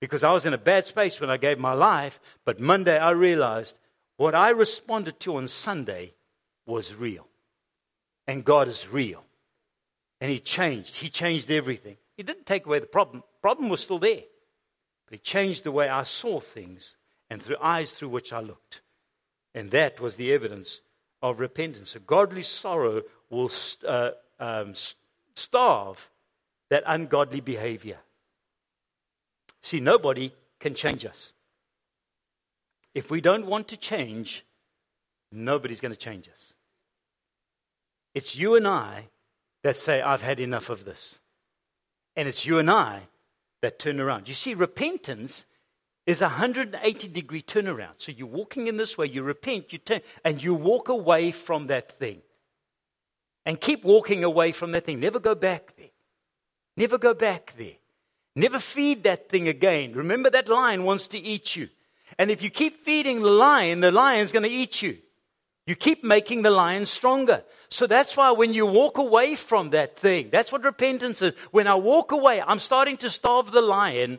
Because 0.00 0.24
I 0.24 0.32
was 0.32 0.44
in 0.44 0.52
a 0.52 0.58
bad 0.58 0.84
space 0.84 1.20
when 1.20 1.30
I 1.30 1.36
gave 1.36 1.60
my 1.60 1.74
life, 1.74 2.18
but 2.44 2.58
Monday 2.58 2.98
I 2.98 3.10
realized 3.10 3.76
what 4.16 4.34
I 4.34 4.50
responded 4.50 5.20
to 5.20 5.36
on 5.36 5.46
Sunday 5.46 6.12
was 6.66 6.92
real. 6.92 7.28
And 8.26 8.44
God 8.44 8.66
is 8.66 8.88
real. 8.88 9.22
And 10.20 10.28
He 10.28 10.40
changed. 10.40 10.96
He 10.96 11.08
changed 11.08 11.52
everything. 11.52 11.98
He 12.16 12.24
didn't 12.24 12.46
take 12.46 12.66
away 12.66 12.80
the 12.80 12.86
problem. 12.86 13.22
Problem 13.42 13.68
was 13.68 13.80
still 13.80 14.00
there. 14.00 14.22
But 15.12 15.18
it 15.18 15.24
changed 15.24 15.64
the 15.64 15.72
way 15.72 15.90
I 15.90 16.04
saw 16.04 16.40
things 16.40 16.96
and 17.28 17.42
through 17.42 17.58
eyes 17.60 17.90
through 17.90 18.08
which 18.08 18.32
I 18.32 18.40
looked. 18.40 18.80
And 19.54 19.70
that 19.72 20.00
was 20.00 20.16
the 20.16 20.32
evidence 20.32 20.80
of 21.20 21.38
repentance. 21.38 21.94
A 21.94 21.98
godly 21.98 22.40
sorrow 22.40 23.02
will 23.28 23.50
uh, 23.86 24.12
um, 24.40 24.72
starve 25.34 26.10
that 26.70 26.84
ungodly 26.86 27.42
behavior. 27.42 27.98
See, 29.60 29.80
nobody 29.80 30.32
can 30.58 30.74
change 30.74 31.04
us. 31.04 31.34
If 32.94 33.10
we 33.10 33.20
don't 33.20 33.44
want 33.44 33.68
to 33.68 33.76
change, 33.76 34.46
nobody's 35.30 35.82
going 35.82 35.92
to 35.92 35.98
change 35.98 36.26
us. 36.26 36.54
It's 38.14 38.34
you 38.34 38.54
and 38.54 38.66
I 38.66 39.08
that 39.62 39.78
say, 39.78 40.00
I've 40.00 40.22
had 40.22 40.40
enough 40.40 40.70
of 40.70 40.86
this. 40.86 41.18
And 42.16 42.26
it's 42.26 42.46
you 42.46 42.58
and 42.58 42.70
I 42.70 43.02
that 43.62 43.78
turn 43.78 44.00
around. 44.00 44.28
You 44.28 44.34
see, 44.34 44.54
repentance 44.54 45.46
is 46.04 46.20
a 46.20 46.26
180 46.26 47.08
degree 47.08 47.42
turnaround. 47.42 47.94
So 47.96 48.12
you're 48.12 48.26
walking 48.26 48.66
in 48.66 48.76
this 48.76 48.98
way, 48.98 49.06
you 49.06 49.22
repent, 49.22 49.72
you 49.72 49.78
turn, 49.78 50.00
and 50.24 50.42
you 50.42 50.54
walk 50.54 50.88
away 50.88 51.32
from 51.32 51.68
that 51.68 51.90
thing. 51.90 52.20
And 53.46 53.60
keep 53.60 53.84
walking 53.84 54.22
away 54.22 54.52
from 54.52 54.72
that 54.72 54.84
thing. 54.84 55.00
Never 55.00 55.18
go 55.18 55.34
back 55.34 55.74
there. 55.76 55.90
Never 56.76 56.98
go 56.98 57.14
back 57.14 57.54
there. 57.56 57.76
Never 58.34 58.58
feed 58.58 59.04
that 59.04 59.28
thing 59.28 59.48
again. 59.48 59.92
Remember 59.92 60.30
that 60.30 60.48
lion 60.48 60.84
wants 60.84 61.08
to 61.08 61.18
eat 61.18 61.56
you. 61.56 61.68
And 62.18 62.30
if 62.30 62.42
you 62.42 62.50
keep 62.50 62.84
feeding 62.84 63.20
the 63.20 63.30
lion, 63.30 63.80
the 63.80 63.90
lion's 63.90 64.32
going 64.32 64.44
to 64.44 64.48
eat 64.48 64.82
you. 64.82 64.98
You 65.66 65.76
keep 65.76 66.02
making 66.02 66.42
the 66.42 66.50
lion 66.50 66.86
stronger. 66.86 67.44
So 67.68 67.86
that's 67.86 68.16
why 68.16 68.32
when 68.32 68.52
you 68.52 68.66
walk 68.66 68.98
away 68.98 69.36
from 69.36 69.70
that 69.70 69.96
thing, 69.96 70.28
that's 70.30 70.50
what 70.50 70.64
repentance 70.64 71.22
is. 71.22 71.34
When 71.52 71.66
I 71.68 71.76
walk 71.76 72.10
away, 72.10 72.42
I'm 72.44 72.58
starting 72.58 72.96
to 72.98 73.10
starve 73.10 73.52
the 73.52 73.62
lion, 73.62 74.18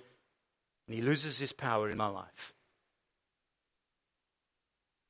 and 0.88 0.96
he 0.96 1.02
loses 1.02 1.38
his 1.38 1.52
power 1.52 1.90
in 1.90 1.98
my 1.98 2.08
life. 2.08 2.54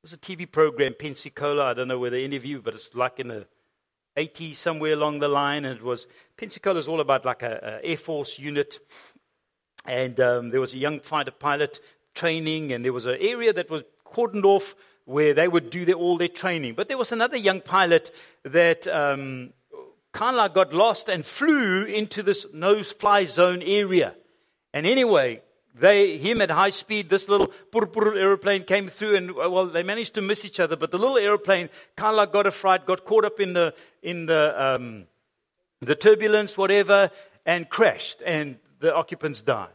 There's 0.02 0.12
a 0.12 0.18
TV 0.18 0.50
program, 0.50 0.94
Pensacola. 0.98 1.66
I 1.66 1.74
don't 1.74 1.88
know 1.88 1.98
whether 1.98 2.16
any 2.16 2.36
of 2.36 2.44
you, 2.44 2.60
but 2.60 2.74
it's 2.74 2.90
like 2.94 3.20
in 3.20 3.28
the 3.28 3.46
80s, 4.16 4.56
somewhere 4.56 4.92
along 4.92 5.20
the 5.20 5.28
line. 5.28 5.64
And 5.64 5.78
it 5.78 5.84
was, 5.84 6.06
Pensacola 6.36 6.78
is 6.78 6.88
all 6.88 7.00
about 7.00 7.24
like 7.24 7.42
a, 7.42 7.80
Air 7.82 7.96
Force 7.96 8.38
unit. 8.38 8.80
And 9.86 10.18
um, 10.20 10.50
there 10.50 10.60
was 10.60 10.74
a 10.74 10.78
young 10.78 11.00
fighter 11.00 11.30
pilot 11.30 11.78
training, 12.14 12.72
and 12.72 12.84
there 12.84 12.92
was 12.92 13.06
an 13.06 13.16
area 13.20 13.52
that 13.52 13.70
was 13.70 13.82
cordoned 14.04 14.44
off 14.44 14.74
where 15.04 15.34
they 15.34 15.48
would 15.48 15.70
do 15.70 15.84
their, 15.84 15.94
all 15.94 16.16
their 16.16 16.28
training. 16.28 16.74
But 16.74 16.88
there 16.88 16.98
was 16.98 17.12
another 17.12 17.36
young 17.36 17.60
pilot 17.60 18.14
that 18.44 18.86
um, 18.86 19.52
kind 20.12 20.36
of 20.36 20.38
like 20.38 20.54
got 20.54 20.72
lost 20.72 21.08
and 21.08 21.24
flew 21.24 21.84
into 21.84 22.22
this 22.22 22.46
no 22.52 22.82
fly 22.82 23.24
zone 23.24 23.62
area. 23.62 24.14
And 24.72 24.86
anyway, 24.86 25.42
they, 25.74 26.18
him 26.18 26.40
at 26.40 26.50
high 26.50 26.70
speed, 26.70 27.10
this 27.10 27.28
little 27.28 27.48
pur 27.70 28.16
aeroplane 28.16 28.64
came 28.64 28.88
through, 28.88 29.16
and 29.16 29.32
well, 29.34 29.66
they 29.66 29.82
managed 29.82 30.14
to 30.14 30.20
miss 30.20 30.44
each 30.44 30.60
other. 30.60 30.76
But 30.76 30.90
the 30.90 30.98
little 30.98 31.18
aeroplane 31.18 31.68
kind 31.96 32.10
of 32.10 32.16
like 32.16 32.32
got 32.32 32.46
a 32.46 32.50
fright, 32.50 32.86
got 32.86 33.04
caught 33.04 33.24
up 33.24 33.40
in 33.40 33.52
the 33.52 33.74
in 34.02 34.26
the 34.26 34.54
um, 34.56 35.06
the 35.80 35.96
turbulence, 35.96 36.56
whatever, 36.56 37.10
and 37.44 37.68
crashed, 37.68 38.22
and 38.24 38.56
the 38.80 38.94
occupants 38.94 39.40
died. 39.42 39.70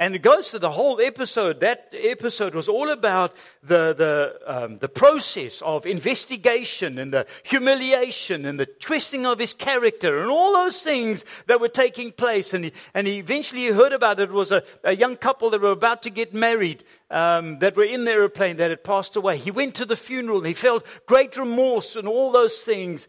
And 0.00 0.14
it 0.14 0.22
goes 0.22 0.48
to 0.48 0.58
the 0.58 0.70
whole 0.70 0.98
episode. 0.98 1.60
That 1.60 1.92
episode 1.92 2.54
was 2.54 2.70
all 2.70 2.90
about 2.90 3.36
the, 3.62 3.92
the, 3.92 4.40
um, 4.46 4.78
the 4.78 4.88
process 4.88 5.60
of 5.60 5.84
investigation 5.84 6.98
and 6.98 7.12
the 7.12 7.26
humiliation 7.42 8.46
and 8.46 8.58
the 8.58 8.64
twisting 8.64 9.26
of 9.26 9.38
his 9.38 9.52
character 9.52 10.22
and 10.22 10.30
all 10.30 10.54
those 10.54 10.82
things 10.82 11.26
that 11.48 11.60
were 11.60 11.68
taking 11.68 12.12
place. 12.12 12.54
And 12.54 12.64
he, 12.64 12.72
and 12.94 13.06
he 13.06 13.18
eventually 13.18 13.66
heard 13.66 13.92
about 13.92 14.20
it. 14.20 14.30
it 14.30 14.32
was 14.32 14.52
a, 14.52 14.62
a 14.84 14.96
young 14.96 15.16
couple 15.18 15.50
that 15.50 15.60
were 15.60 15.70
about 15.70 16.04
to 16.04 16.10
get 16.10 16.32
married 16.32 16.82
um, 17.10 17.58
that 17.58 17.76
were 17.76 17.84
in 17.84 18.04
the 18.04 18.12
airplane 18.12 18.56
that 18.56 18.70
had 18.70 18.82
passed 18.82 19.16
away. 19.16 19.36
He 19.36 19.50
went 19.50 19.74
to 19.74 19.84
the 19.84 19.96
funeral 19.96 20.38
and 20.38 20.46
he 20.46 20.54
felt 20.54 20.86
great 21.04 21.36
remorse 21.36 21.94
and 21.94 22.08
all 22.08 22.32
those 22.32 22.62
things. 22.62 23.06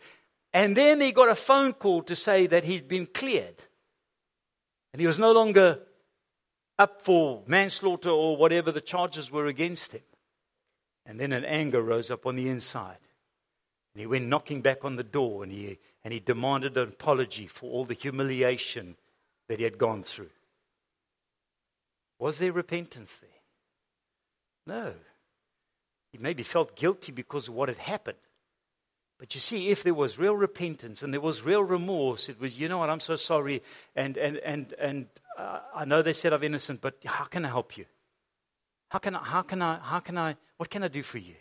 And 0.51 0.75
then 0.75 0.99
he 0.99 1.13
got 1.13 1.29
a 1.29 1.35
phone 1.35 1.71
call 1.71 2.03
to 2.03 2.17
say 2.17 2.47
that 2.47 2.65
he'd 2.65 2.89
been 2.89 3.05
cleared. 3.05 3.55
And 4.91 4.99
he 4.99 5.07
was 5.07 5.19
no 5.19 5.31
longer 5.31 5.79
up 6.77 7.01
for 7.01 7.43
manslaughter 7.47 8.09
or 8.09 8.37
whatever 8.37 8.71
the 8.71 8.81
charges 8.81 9.31
were 9.31 9.47
against 9.47 9.91
him. 9.91 10.01
And 11.05 11.19
then 11.19 11.31
an 11.31 11.45
anger 11.45 11.81
rose 11.81 12.11
up 12.11 12.25
on 12.25 12.35
the 12.35 12.47
inside. 12.47 12.97
And 13.93 14.01
he 14.01 14.07
went 14.07 14.27
knocking 14.27 14.61
back 14.61 14.85
on 14.85 14.95
the 14.95 15.03
door 15.03 15.43
and 15.43 15.51
he, 15.51 15.77
and 16.03 16.13
he 16.13 16.19
demanded 16.19 16.77
an 16.77 16.89
apology 16.89 17.47
for 17.47 17.69
all 17.69 17.85
the 17.85 17.93
humiliation 17.93 18.95
that 19.47 19.57
he 19.57 19.63
had 19.63 19.77
gone 19.77 20.03
through. 20.03 20.29
Was 22.19 22.37
there 22.37 22.51
repentance 22.51 23.17
there? 23.17 23.29
No. 24.67 24.93
He 26.11 26.17
maybe 26.17 26.43
felt 26.43 26.75
guilty 26.75 27.11
because 27.11 27.47
of 27.47 27.55
what 27.55 27.69
had 27.69 27.79
happened. 27.79 28.17
But 29.21 29.35
you 29.35 29.39
see, 29.39 29.69
if 29.69 29.83
there 29.83 29.93
was 29.93 30.17
real 30.17 30.35
repentance 30.35 31.03
and 31.03 31.13
there 31.13 31.21
was 31.21 31.43
real 31.43 31.63
remorse, 31.63 32.27
it 32.27 32.41
was, 32.41 32.57
you 32.57 32.67
know 32.67 32.79
what, 32.79 32.89
I'm 32.89 32.99
so 32.99 33.15
sorry, 33.15 33.61
and, 33.95 34.17
and, 34.17 34.37
and, 34.37 34.73
and 34.79 35.05
uh, 35.37 35.59
I 35.75 35.85
know 35.85 36.01
they 36.01 36.13
said 36.13 36.33
I'm 36.33 36.41
innocent, 36.41 36.81
but 36.81 36.95
how 37.05 37.25
can 37.25 37.45
I 37.45 37.49
help 37.49 37.77
you? 37.77 37.85
How 38.89 38.97
can 38.97 39.15
I, 39.15 39.23
how 39.23 39.43
can 39.43 39.61
I, 39.61 39.77
how 39.77 39.99
can 39.99 40.17
I, 40.17 40.37
what 40.57 40.71
can 40.71 40.81
I 40.81 40.87
do 40.87 41.03
for 41.03 41.19
you? 41.19 41.35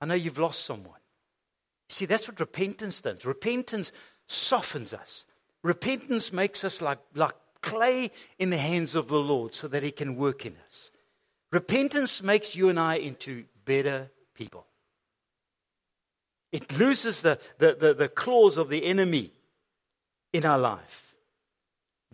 I 0.00 0.06
know 0.06 0.14
you've 0.14 0.40
lost 0.40 0.64
someone. 0.64 0.98
See, 1.90 2.06
that's 2.06 2.26
what 2.26 2.40
repentance 2.40 3.00
does. 3.02 3.24
Repentance 3.24 3.92
softens 4.26 4.92
us. 4.92 5.26
Repentance 5.62 6.32
makes 6.32 6.64
us 6.64 6.82
like, 6.82 6.98
like 7.14 7.36
clay 7.62 8.10
in 8.40 8.50
the 8.50 8.58
hands 8.58 8.96
of 8.96 9.06
the 9.06 9.14
Lord 9.14 9.54
so 9.54 9.68
that 9.68 9.84
He 9.84 9.92
can 9.92 10.16
work 10.16 10.44
in 10.44 10.56
us. 10.68 10.90
Repentance 11.52 12.20
makes 12.20 12.56
you 12.56 12.68
and 12.68 12.80
I 12.80 12.96
into 12.96 13.44
better 13.64 14.10
people. 14.34 14.66
It 16.56 16.78
loses 16.78 17.20
the, 17.20 17.38
the, 17.58 17.76
the, 17.78 17.92
the 17.92 18.08
claws 18.08 18.56
of 18.56 18.70
the 18.70 18.86
enemy 18.86 19.30
in 20.32 20.46
our 20.46 20.58
life. 20.58 21.14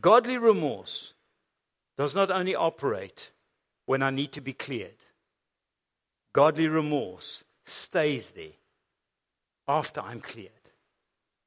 Godly 0.01 0.37
remorse 0.37 1.15
does 1.97 2.17
not 2.17 2.33
only 2.33 2.57
operate 2.57 3.31
when 3.87 4.03
I 4.03 4.11
need 4.11 4.33
to 4.33 4.41
be 4.41 4.53
cleared, 4.53 4.97
godly 6.33 6.67
remorse 6.67 7.45
stays 7.67 8.31
there 8.31 8.59
after 9.69 10.01
I'm 10.01 10.21
cleared. 10.21 10.51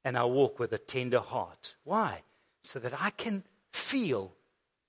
And 0.02 0.16
I 0.16 0.24
walk 0.24 0.58
with 0.58 0.72
a 0.72 0.78
tender 0.78 1.20
heart. 1.20 1.74
Why? 1.84 2.22
So 2.62 2.78
that 2.78 2.98
I 2.98 3.10
can 3.10 3.44
feel 3.74 4.32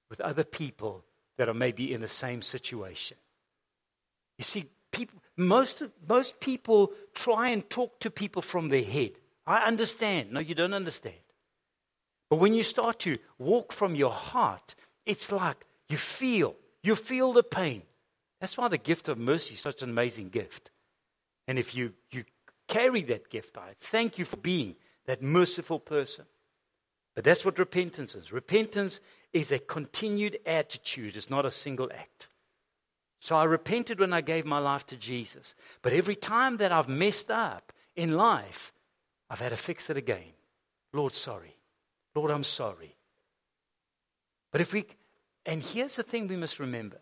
with 0.09 0.21
other 0.21 0.45
people 0.45 1.03
that 1.35 1.49
are 1.49 1.53
maybe 1.53 1.93
in 1.93 1.99
the 1.99 2.07
same 2.07 2.41
situation. 2.41 3.17
You 4.37 4.45
see, 4.45 4.69
people, 4.97 5.19
most, 5.37 5.83
most 6.09 6.39
people 6.39 6.91
try 7.13 7.49
and 7.49 7.69
talk 7.69 7.99
to 7.99 8.09
people 8.09 8.41
from 8.41 8.69
their 8.69 8.83
head. 8.83 9.11
I 9.45 9.59
understand. 9.59 10.31
No, 10.31 10.39
you 10.39 10.55
don't 10.55 10.73
understand. 10.73 11.15
But 12.29 12.37
when 12.37 12.53
you 12.53 12.63
start 12.63 12.99
to 13.01 13.15
walk 13.37 13.71
from 13.71 13.95
your 13.95 14.11
heart, 14.11 14.75
it's 15.05 15.31
like 15.31 15.65
you 15.87 15.97
feel, 15.97 16.55
you 16.83 16.95
feel 16.95 17.31
the 17.31 17.43
pain. 17.43 17.83
That's 18.41 18.57
why 18.57 18.67
the 18.67 18.77
gift 18.77 19.07
of 19.07 19.17
mercy 19.17 19.53
is 19.53 19.61
such 19.61 19.81
an 19.81 19.89
amazing 19.89 20.29
gift. 20.29 20.71
And 21.47 21.57
if 21.57 21.75
you, 21.75 21.93
you 22.11 22.25
carry 22.67 23.03
that 23.03 23.29
gift, 23.29 23.57
I 23.57 23.75
thank 23.79 24.17
you 24.17 24.25
for 24.25 24.37
being 24.37 24.75
that 25.05 25.21
merciful 25.21 25.79
person. 25.79 26.25
But 27.15 27.23
that's 27.23 27.45
what 27.45 27.57
repentance 27.59 28.15
is. 28.15 28.31
Repentance 28.33 28.99
is 29.31 29.51
a 29.51 29.59
continued 29.59 30.39
attitude, 30.45 31.15
it's 31.15 31.29
not 31.29 31.45
a 31.45 31.51
single 31.51 31.89
act. 31.93 32.27
So 33.27 33.35
I 33.35 33.43
repented 33.43 33.99
when 33.99 34.13
I 34.13 34.21
gave 34.21 34.45
my 34.45 34.59
life 34.59 34.85
to 34.85 34.95
Jesus. 34.95 35.53
But 35.81 35.91
every 35.91 36.15
time 36.15 36.55
that 36.57 36.71
I've 36.71 36.87
messed 36.87 37.29
up 37.29 37.73
in 37.93 38.13
life, 38.13 38.71
I've 39.29 39.41
had 39.41 39.49
to 39.49 39.57
fix 39.57 39.89
it 39.89 39.97
again. 39.97 40.31
Lord, 40.93 41.13
sorry. 41.13 41.53
Lord, 42.15 42.31
I'm 42.31 42.45
sorry. 42.45 42.95
But 44.53 44.61
if 44.61 44.71
we, 44.71 44.85
and 45.45 45.61
here's 45.61 45.97
the 45.97 46.03
thing 46.03 46.29
we 46.29 46.37
must 46.37 46.57
remember 46.57 46.99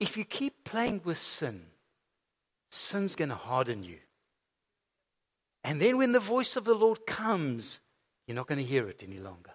if 0.00 0.16
you 0.16 0.24
keep 0.24 0.64
playing 0.64 1.02
with 1.04 1.18
sin, 1.18 1.66
sin's 2.70 3.14
going 3.14 3.28
to 3.28 3.34
harden 3.34 3.84
you. 3.84 3.98
And 5.64 5.82
then 5.82 5.98
when 5.98 6.12
the 6.12 6.18
voice 6.18 6.56
of 6.56 6.64
the 6.64 6.74
Lord 6.74 7.04
comes, 7.04 7.78
you're 8.26 8.36
not 8.36 8.46
going 8.46 8.56
to 8.56 8.64
hear 8.64 8.88
it 8.88 9.02
any 9.06 9.18
longer. 9.18 9.52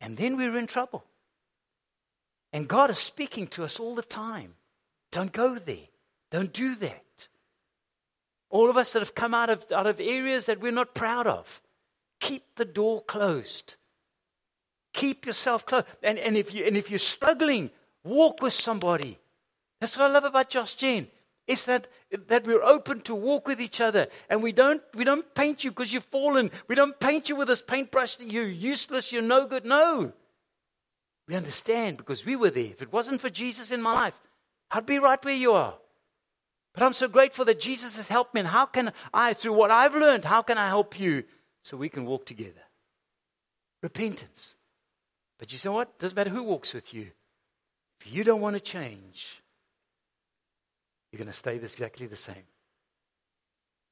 And 0.00 0.16
then 0.16 0.38
we're 0.38 0.56
in 0.56 0.66
trouble. 0.66 1.04
And 2.54 2.66
God 2.66 2.90
is 2.90 2.98
speaking 2.98 3.48
to 3.48 3.64
us 3.64 3.78
all 3.78 3.94
the 3.94 4.00
time. 4.00 4.54
Don't 5.10 5.32
go 5.32 5.54
there. 5.54 5.88
Don't 6.30 6.52
do 6.52 6.74
that. 6.76 7.28
All 8.50 8.70
of 8.70 8.76
us 8.76 8.92
that 8.92 9.00
have 9.00 9.14
come 9.14 9.34
out 9.34 9.50
of, 9.50 9.64
out 9.72 9.86
of 9.86 10.00
areas 10.00 10.46
that 10.46 10.60
we're 10.60 10.72
not 10.72 10.94
proud 10.94 11.26
of, 11.26 11.60
keep 12.20 12.44
the 12.56 12.64
door 12.64 13.02
closed. 13.02 13.76
Keep 14.94 15.26
yourself 15.26 15.66
closed. 15.66 15.86
And, 16.02 16.18
and, 16.18 16.36
if, 16.36 16.54
you, 16.54 16.64
and 16.64 16.76
if 16.76 16.90
you're 16.90 16.98
struggling, 16.98 17.70
walk 18.04 18.42
with 18.42 18.54
somebody. 18.54 19.18
That's 19.80 19.96
what 19.96 20.10
I 20.10 20.12
love 20.12 20.24
about 20.24 20.50
Josh 20.50 20.74
Gen. 20.74 21.08
It's 21.46 21.64
that, 21.64 21.86
that 22.28 22.46
we're 22.46 22.62
open 22.62 23.00
to 23.02 23.14
walk 23.14 23.48
with 23.48 23.60
each 23.60 23.80
other. 23.80 24.08
And 24.28 24.42
we 24.42 24.52
don't, 24.52 24.82
we 24.94 25.04
don't 25.04 25.34
paint 25.34 25.64
you 25.64 25.70
because 25.70 25.92
you've 25.92 26.04
fallen. 26.04 26.50
We 26.68 26.74
don't 26.74 26.98
paint 27.00 27.28
you 27.28 27.36
with 27.36 27.48
this 27.48 27.62
paintbrush 27.62 28.16
that 28.16 28.30
you're 28.30 28.46
useless, 28.46 29.12
you're 29.12 29.22
no 29.22 29.46
good. 29.46 29.64
No. 29.64 30.12
We 31.26 31.34
understand 31.34 31.96
because 31.96 32.24
we 32.24 32.36
were 32.36 32.50
there. 32.50 32.64
If 32.64 32.82
it 32.82 32.92
wasn't 32.92 33.20
for 33.20 33.30
Jesus 33.30 33.70
in 33.70 33.82
my 33.82 33.92
life, 33.92 34.18
I'd 34.70 34.86
be 34.86 34.98
right 34.98 35.22
where 35.24 35.34
you 35.34 35.52
are. 35.52 35.74
But 36.74 36.82
I'm 36.82 36.92
so 36.92 37.08
grateful 37.08 37.44
that 37.46 37.60
Jesus 37.60 37.96
has 37.96 38.08
helped 38.08 38.34
me. 38.34 38.40
And 38.40 38.48
how 38.48 38.66
can 38.66 38.92
I, 39.12 39.34
through 39.34 39.54
what 39.54 39.70
I've 39.70 39.94
learned, 39.94 40.24
how 40.24 40.42
can 40.42 40.58
I 40.58 40.68
help 40.68 41.00
you 41.00 41.24
so 41.64 41.76
we 41.76 41.88
can 41.88 42.04
walk 42.04 42.26
together? 42.26 42.62
Repentance. 43.82 44.54
But 45.38 45.52
you 45.52 45.58
know 45.64 45.72
what? 45.72 45.98
Doesn't 45.98 46.16
matter 46.16 46.30
who 46.30 46.42
walks 46.42 46.74
with 46.74 46.92
you. 46.92 47.10
If 48.00 48.12
you 48.12 48.22
don't 48.22 48.40
want 48.40 48.54
to 48.54 48.60
change, 48.60 49.42
you're 51.10 51.18
going 51.18 51.30
to 51.30 51.36
stay 51.36 51.56
exactly 51.56 52.06
the 52.06 52.16
same. 52.16 52.46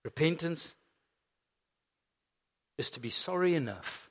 Repentance 0.05 0.75
is 2.79 2.91
to 2.91 3.01
be 3.01 3.11
sorry 3.11 3.55
enough 3.55 4.11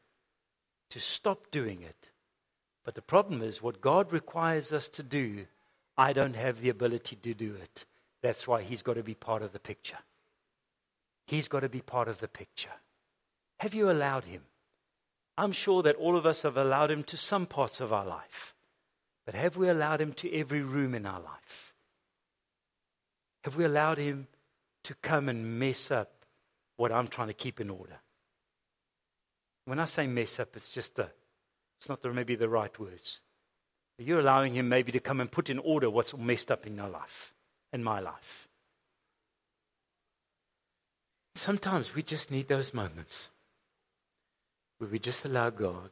to 0.89 0.99
stop 0.99 1.51
doing 1.51 1.81
it. 1.81 2.09
But 2.83 2.95
the 2.95 3.01
problem 3.01 3.41
is, 3.41 3.61
what 3.61 3.81
God 3.81 4.11
requires 4.11 4.71
us 4.71 4.87
to 4.89 5.03
do, 5.03 5.45
I 5.97 6.13
don't 6.13 6.35
have 6.35 6.61
the 6.61 6.69
ability 6.69 7.17
to 7.17 7.33
do 7.33 7.55
it. 7.55 7.85
That's 8.21 8.47
why 8.47 8.63
He's 8.63 8.81
got 8.81 8.95
to 8.95 9.03
be 9.03 9.15
part 9.15 9.41
of 9.41 9.53
the 9.53 9.59
picture. 9.59 9.97
He's 11.27 11.47
got 11.47 11.61
to 11.61 11.69
be 11.69 11.81
part 11.81 12.07
of 12.07 12.19
the 12.19 12.27
picture. 12.27 12.73
Have 13.59 13.73
you 13.73 13.89
allowed 13.89 14.25
Him? 14.25 14.41
I'm 15.37 15.51
sure 15.51 15.83
that 15.83 15.95
all 15.95 16.17
of 16.17 16.25
us 16.25 16.43
have 16.43 16.57
allowed 16.57 16.91
Him 16.91 17.03
to 17.05 17.17
some 17.17 17.45
parts 17.45 17.81
of 17.81 17.91
our 17.91 18.05
life. 18.05 18.53
But 19.25 19.35
have 19.35 19.57
we 19.57 19.69
allowed 19.69 20.01
Him 20.01 20.13
to 20.13 20.33
every 20.33 20.61
room 20.61 20.93
in 20.93 21.05
our 21.05 21.19
life? 21.19 21.73
Have 23.45 23.57
we 23.57 23.63
allowed 23.63 23.99
him 23.99 24.27
to 24.85 24.95
come 25.03 25.29
and 25.29 25.59
mess 25.59 25.91
up 25.91 26.25
what 26.77 26.91
I'm 26.91 27.07
trying 27.07 27.27
to 27.27 27.33
keep 27.35 27.61
in 27.61 27.69
order? 27.69 27.99
When 29.65 29.77
I 29.79 29.85
say 29.85 30.07
mess 30.07 30.39
up, 30.39 30.55
it's 30.55 30.71
just 30.71 30.97
a, 30.97 31.11
it's 31.77 31.87
not 31.87 32.01
the, 32.01 32.11
maybe 32.11 32.33
the 32.33 32.49
right 32.49 32.77
words. 32.79 33.21
You're 33.97 34.19
allowing 34.19 34.53
him 34.53 34.67
maybe 34.67 34.91
to 34.91 34.99
come 34.99 35.21
and 35.21 35.31
put 35.31 35.49
in 35.49 35.59
order 35.59 35.89
what's 35.89 36.15
messed 36.15 36.51
up 36.51 36.67
in 36.67 36.75
your 36.75 36.89
life, 36.89 37.33
in 37.71 37.83
my 37.83 37.99
life. 37.99 38.47
Sometimes 41.35 41.95
we 41.95 42.03
just 42.03 42.31
need 42.31 42.47
those 42.47 42.73
moments 42.73 43.29
where 44.77 44.89
we 44.89 44.99
just 44.99 45.25
allow 45.25 45.49
God 45.49 45.89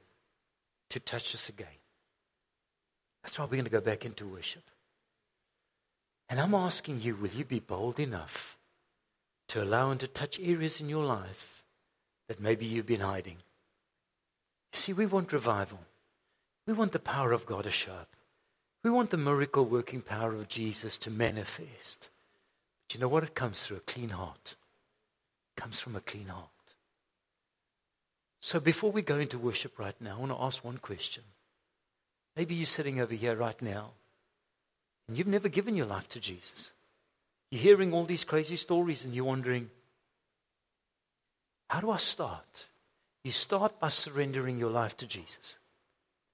to 0.89 0.99
touch 0.99 1.33
us 1.33 1.49
again. 1.49 1.67
That's 3.23 3.39
why 3.39 3.45
we're 3.45 3.51
going 3.51 3.63
to 3.65 3.69
go 3.69 3.81
back 3.81 4.05
into 4.05 4.27
worship. 4.27 4.63
And 6.29 6.39
I'm 6.39 6.53
asking 6.53 7.01
you, 7.01 7.15
will 7.15 7.29
you 7.29 7.45
be 7.45 7.59
bold 7.59 7.99
enough 7.99 8.57
to 9.49 9.63
allow 9.63 9.91
Him 9.91 9.97
to 9.99 10.07
touch 10.07 10.39
areas 10.39 10.79
in 10.81 10.89
your 10.89 11.05
life 11.05 11.63
that 12.27 12.41
maybe 12.41 12.65
you've 12.65 12.85
been 12.85 13.01
hiding? 13.01 13.37
You 14.73 14.79
see, 14.79 14.93
we 14.93 15.05
want 15.05 15.31
revival. 15.31 15.79
We 16.65 16.73
want 16.73 16.91
the 16.93 16.99
power 16.99 17.31
of 17.31 17.45
God 17.45 17.65
to 17.65 17.71
show 17.71 17.91
up. 17.91 18.15
We 18.83 18.89
want 18.89 19.09
the 19.09 19.17
miracle 19.17 19.65
working 19.65 20.01
power 20.01 20.33
of 20.35 20.47
Jesus 20.47 20.97
to 20.99 21.11
manifest. 21.11 22.09
But 22.87 22.95
you 22.95 22.99
know 22.99 23.07
what? 23.07 23.23
It 23.23 23.35
comes 23.35 23.61
through 23.61 23.77
a 23.77 23.81
clean 23.81 24.09
heart. 24.09 24.55
It 25.55 25.61
comes 25.61 25.79
from 25.79 25.95
a 25.95 26.01
clean 26.01 26.27
heart. 26.27 26.47
So 28.41 28.59
before 28.59 28.91
we 28.91 29.01
go 29.01 29.19
into 29.19 29.37
worship 29.37 29.79
right 29.79 29.95
now, 30.01 30.17
I 30.17 30.19
want 30.19 30.31
to 30.31 30.41
ask 30.41 30.63
one 30.63 30.77
question. 30.77 31.23
Maybe 32.35 32.55
you're 32.55 32.65
sitting 32.65 32.99
over 32.99 33.13
here 33.13 33.35
right 33.35 33.61
now 33.61 33.91
and 35.07 35.17
you've 35.17 35.27
never 35.27 35.47
given 35.47 35.75
your 35.75 35.85
life 35.85 36.09
to 36.09 36.19
Jesus. 36.19 36.71
You're 37.51 37.61
hearing 37.61 37.93
all 37.93 38.05
these 38.05 38.23
crazy 38.23 38.55
stories 38.55 39.05
and 39.05 39.13
you're 39.13 39.23
wondering, 39.25 39.69
how 41.69 41.79
do 41.79 41.91
I 41.91 41.97
start? 41.97 42.65
You 43.23 43.31
start 43.31 43.79
by 43.79 43.89
surrendering 43.89 44.59
your 44.59 44.71
life 44.71 44.97
to 44.97 45.07
Jesus 45.07 45.57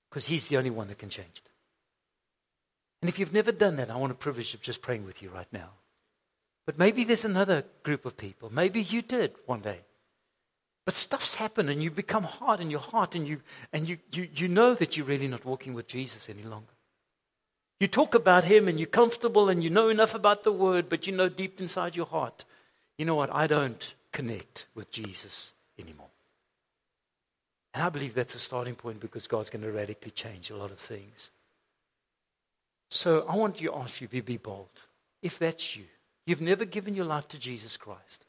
because 0.10 0.28
He's 0.28 0.48
the 0.48 0.58
only 0.58 0.69
one 0.69 0.88
that 0.88 0.98
can 0.98 1.10
change 1.10 1.28
it. 1.36 1.50
And 3.02 3.10
if 3.10 3.17
you've 3.17 3.34
never 3.34 3.52
done 3.52 3.78
that, 3.78 3.89
I 3.89 3.95
want 3.95 4.12
a 4.12 4.15
privilege 4.15 4.54
of 4.54 4.62
just 4.62 4.82
praying 4.82 5.06
with 5.06 5.22
you 5.22 5.30
right 5.30 5.48
now. 5.52 5.69
But 6.65 6.78
maybe 6.78 7.04
there's 7.04 7.26
another 7.26 7.63
group 7.84 8.06
of 8.06 8.17
people. 8.17 8.52
Maybe 8.52 8.82
you 8.82 9.02
did 9.02 9.34
one 9.45 9.62
day. 9.62 9.80
But 10.86 10.95
stuff's 10.95 11.36
happened 11.36 11.69
and 11.69 11.82
you 11.82 11.91
become 11.91 12.24
hard 12.24 12.60
in 12.60 12.72
your 12.72 12.80
heart 12.80 13.15
and 13.15 13.28
you 13.28 13.41
and 13.72 13.88
you, 13.88 13.98
you, 14.12 14.28
you 14.36 14.48
know 14.48 14.74
that 14.76 14.98
you're 14.98 15.06
really 15.06 15.28
not 15.28 15.45
walking 15.45 15.74
with 15.74 15.88
Jesus 15.88 16.30
any 16.30 16.43
longer. 16.43 16.74
You 17.80 17.88
talk 17.88 18.13
about 18.15 18.43
Him 18.43 18.67
and 18.67 18.80
you're 18.80 18.88
comfortable 18.88 19.50
and 19.50 19.63
you 19.63 19.69
know 19.69 19.89
enough 19.89 20.13
about 20.13 20.43
the 20.43 20.52
Word, 20.52 20.89
but 20.89 21.08
you 21.08 21.15
know 21.15 21.30
deep 21.30 21.62
inside 21.62 21.95
your 21.95 22.08
heart, 22.08 22.43
you 22.98 23.06
know 23.06 23.15
what? 23.15 23.34
I 23.34 23.48
don't 23.48 23.93
connect 24.12 24.65
with 24.76 24.91
Jesus 24.91 25.54
anymore. 25.78 26.10
And 27.73 27.84
I 27.84 27.89
believe 27.89 28.13
that's 28.13 28.36
a 28.36 28.39
starting 28.39 28.75
point 28.75 28.99
because 28.99 29.27
God's 29.27 29.49
going 29.49 29.62
to 29.62 29.71
radically 29.71 30.12
change 30.12 30.49
a 30.49 30.55
lot 30.55 30.71
of 30.71 30.79
things. 30.79 31.29
So 32.89 33.25
I 33.29 33.36
want 33.36 33.62
you 33.62 33.69
to 33.69 33.75
ask 33.77 34.01
you 34.01 34.08
to 34.08 34.21
be 34.21 34.38
bold. 34.38 34.69
If 35.21 35.38
that's 35.38 35.75
you, 35.75 35.84
you've 36.25 36.41
never 36.41 36.65
given 36.65 36.95
your 36.95 37.05
life 37.05 37.27
to 37.29 37.39
Jesus 37.39 37.77
Christ, 37.77 38.25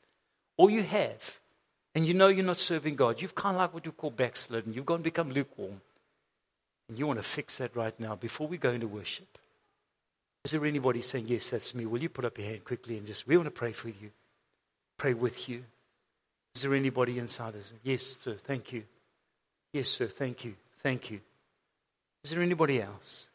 or 0.59 0.71
you 0.71 0.83
have, 0.83 1.39
and 1.95 2.07
you 2.07 2.13
know 2.13 2.29
you're 2.29 2.45
not 2.45 2.59
serving 2.59 2.97
God, 2.97 3.23
you've 3.23 3.35
kind 3.35 3.57
of 3.57 3.61
like 3.63 3.73
what 3.73 3.87
you 3.87 3.93
call 3.93 4.11
backslidden, 4.11 4.75
you've 4.75 4.87
gone 4.87 4.97
and 4.97 5.05
become 5.05 5.31
lukewarm, 5.31 5.81
and 6.89 6.99
you 6.99 7.07
want 7.07 7.19
to 7.19 7.23
fix 7.23 7.59
that 7.59 7.75
right 7.75 7.99
now 7.99 8.17
before 8.17 8.47
we 8.47 8.59
go 8.59 8.71
into 8.71 8.89
worship. 8.89 9.39
Is 10.45 10.51
there 10.51 10.65
anybody 10.67 11.03
saying, 11.03 11.27
Yes, 11.29 11.49
that's 11.51 11.75
me? 11.75 11.87
Will 11.87 12.03
you 12.03 12.09
put 12.09 12.25
up 12.25 12.39
your 12.39 12.49
hand 12.49 12.65
quickly 12.65 12.99
and 12.99 13.07
just, 13.07 13.27
we 13.27 13.37
want 13.37 13.47
to 13.47 13.51
pray 13.51 13.73
for 13.73 13.89
you, 13.89 14.11
pray 14.99 15.15
with 15.15 15.49
you? 15.49 15.65
Is 16.55 16.63
there 16.63 16.75
anybody 16.75 17.19
inside 17.19 17.55
us? 17.55 17.73
Yes, 17.83 18.17
sir, 18.23 18.37
thank 18.47 18.73
you. 18.73 18.83
Yes, 19.73 19.89
sir, 19.89 20.07
thank 20.07 20.45
you, 20.45 20.55
thank 20.83 21.11
you. 21.11 21.21
Is 22.25 22.31
there 22.31 22.43
anybody 22.43 22.83
else? 22.83 23.27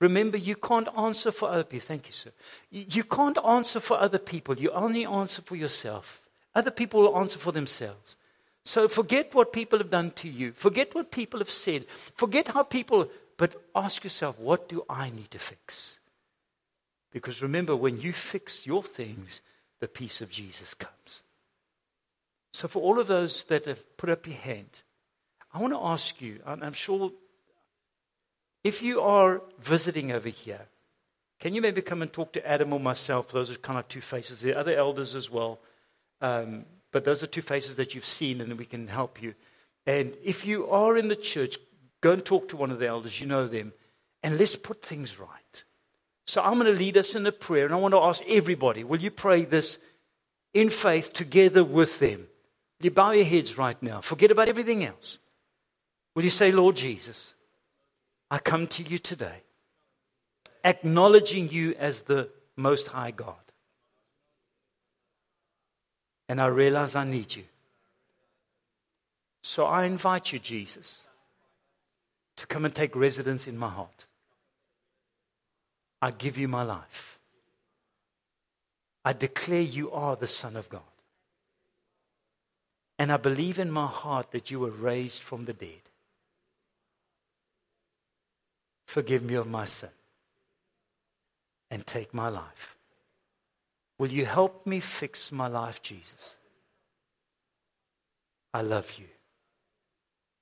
Remember, 0.00 0.36
you 0.36 0.54
can't 0.54 0.88
answer 0.96 1.32
for 1.32 1.50
other 1.50 1.64
people. 1.64 1.86
Thank 1.86 2.06
you, 2.06 2.12
sir. 2.12 2.30
You 2.70 3.02
can't 3.02 3.38
answer 3.44 3.80
for 3.80 3.98
other 3.98 4.18
people. 4.18 4.56
You 4.56 4.70
only 4.70 5.04
answer 5.04 5.42
for 5.42 5.56
yourself. 5.56 6.22
Other 6.54 6.70
people 6.70 7.00
will 7.00 7.18
answer 7.18 7.38
for 7.38 7.50
themselves. 7.50 8.16
So 8.64 8.86
forget 8.86 9.34
what 9.34 9.52
people 9.52 9.78
have 9.78 9.90
done 9.90 10.12
to 10.12 10.28
you. 10.28 10.52
Forget 10.52 10.94
what 10.94 11.10
people 11.10 11.40
have 11.40 11.50
said. 11.50 11.86
Forget 12.14 12.48
how 12.48 12.62
people, 12.62 13.08
but 13.36 13.56
ask 13.74 14.04
yourself, 14.04 14.38
what 14.38 14.68
do 14.68 14.84
I 14.88 15.10
need 15.10 15.30
to 15.32 15.38
fix? 15.38 15.98
Because 17.10 17.42
remember, 17.42 17.74
when 17.74 17.98
you 17.98 18.12
fix 18.12 18.66
your 18.66 18.84
things, 18.84 19.40
the 19.80 19.88
peace 19.88 20.20
of 20.20 20.30
Jesus 20.30 20.74
comes. 20.74 21.22
So 22.52 22.68
for 22.68 22.82
all 22.82 23.00
of 23.00 23.06
those 23.06 23.44
that 23.44 23.66
have 23.66 23.96
put 23.96 24.10
up 24.10 24.26
your 24.26 24.36
hand, 24.36 24.70
I 25.52 25.60
want 25.60 25.72
to 25.72 25.80
ask 25.80 26.20
you, 26.20 26.40
I'm 26.46 26.72
sure 26.72 27.10
if 28.64 28.82
you 28.82 29.00
are 29.00 29.40
visiting 29.58 30.12
over 30.12 30.28
here, 30.28 30.66
can 31.40 31.54
you 31.54 31.62
maybe 31.62 31.82
come 31.82 32.02
and 32.02 32.12
talk 32.12 32.32
to 32.32 32.46
Adam 32.46 32.72
or 32.72 32.80
myself? 32.80 33.28
Those 33.28 33.50
are 33.50 33.54
kind 33.54 33.78
of 33.78 33.86
two 33.88 34.00
faces. 34.00 34.40
There 34.40 34.54
are 34.54 34.58
other 34.58 34.76
elders 34.76 35.14
as 35.14 35.30
well. 35.30 35.60
Um, 36.20 36.64
but 36.90 37.04
those 37.04 37.22
are 37.22 37.26
two 37.26 37.42
faces 37.42 37.76
that 37.76 37.94
you've 37.94 38.04
seen, 38.04 38.40
and 38.40 38.58
we 38.58 38.64
can 38.64 38.88
help 38.88 39.22
you. 39.22 39.34
And 39.86 40.14
if 40.24 40.44
you 40.46 40.68
are 40.68 40.96
in 40.96 41.08
the 41.08 41.16
church, 41.16 41.56
go 42.00 42.12
and 42.12 42.24
talk 42.24 42.48
to 42.48 42.56
one 42.56 42.70
of 42.70 42.78
the 42.78 42.88
elders. 42.88 43.20
You 43.20 43.26
know 43.26 43.46
them. 43.46 43.72
And 44.22 44.36
let's 44.36 44.56
put 44.56 44.82
things 44.82 45.18
right. 45.20 45.64
So 46.26 46.42
I'm 46.42 46.58
going 46.58 46.72
to 46.72 46.78
lead 46.78 46.96
us 46.96 47.14
in 47.14 47.24
a 47.26 47.32
prayer, 47.32 47.64
and 47.64 47.74
I 47.74 47.78
want 47.78 47.94
to 47.94 48.00
ask 48.00 48.22
everybody 48.28 48.84
will 48.84 49.00
you 49.00 49.10
pray 49.10 49.44
this 49.44 49.78
in 50.52 50.70
faith 50.70 51.12
together 51.12 51.62
with 51.62 52.00
them? 52.00 52.26
You 52.80 52.90
bow 52.90 53.12
your 53.12 53.24
heads 53.24 53.56
right 53.56 53.80
now. 53.82 54.00
Forget 54.00 54.30
about 54.30 54.48
everything 54.48 54.84
else. 54.84 55.18
Will 56.18 56.24
you 56.24 56.30
say, 56.30 56.50
Lord 56.50 56.74
Jesus, 56.74 57.32
I 58.28 58.38
come 58.38 58.66
to 58.66 58.82
you 58.82 58.98
today, 58.98 59.40
acknowledging 60.64 61.48
you 61.48 61.76
as 61.78 62.00
the 62.00 62.28
Most 62.56 62.88
High 62.88 63.12
God. 63.12 63.36
And 66.28 66.40
I 66.40 66.46
realize 66.46 66.96
I 66.96 67.04
need 67.04 67.36
you. 67.36 67.44
So 69.42 69.66
I 69.66 69.84
invite 69.84 70.32
you, 70.32 70.40
Jesus, 70.40 71.06
to 72.34 72.48
come 72.48 72.64
and 72.64 72.74
take 72.74 72.96
residence 72.96 73.46
in 73.46 73.56
my 73.56 73.68
heart. 73.68 74.06
I 76.02 76.10
give 76.10 76.36
you 76.36 76.48
my 76.48 76.64
life. 76.64 77.20
I 79.04 79.12
declare 79.12 79.60
you 79.60 79.92
are 79.92 80.16
the 80.16 80.26
Son 80.26 80.56
of 80.56 80.68
God. 80.68 80.80
And 82.98 83.12
I 83.12 83.18
believe 83.18 83.60
in 83.60 83.70
my 83.70 83.86
heart 83.86 84.32
that 84.32 84.50
you 84.50 84.58
were 84.58 84.70
raised 84.70 85.22
from 85.22 85.44
the 85.44 85.52
dead. 85.52 85.87
Forgive 88.88 89.22
me 89.22 89.34
of 89.34 89.46
my 89.46 89.66
sin 89.66 89.90
and 91.70 91.86
take 91.86 92.14
my 92.14 92.30
life. 92.30 92.74
Will 93.98 94.10
you 94.10 94.24
help 94.24 94.66
me 94.66 94.80
fix 94.80 95.30
my 95.30 95.46
life, 95.46 95.82
Jesus? 95.82 96.36
I 98.54 98.62
love 98.62 98.90
you. 98.98 99.04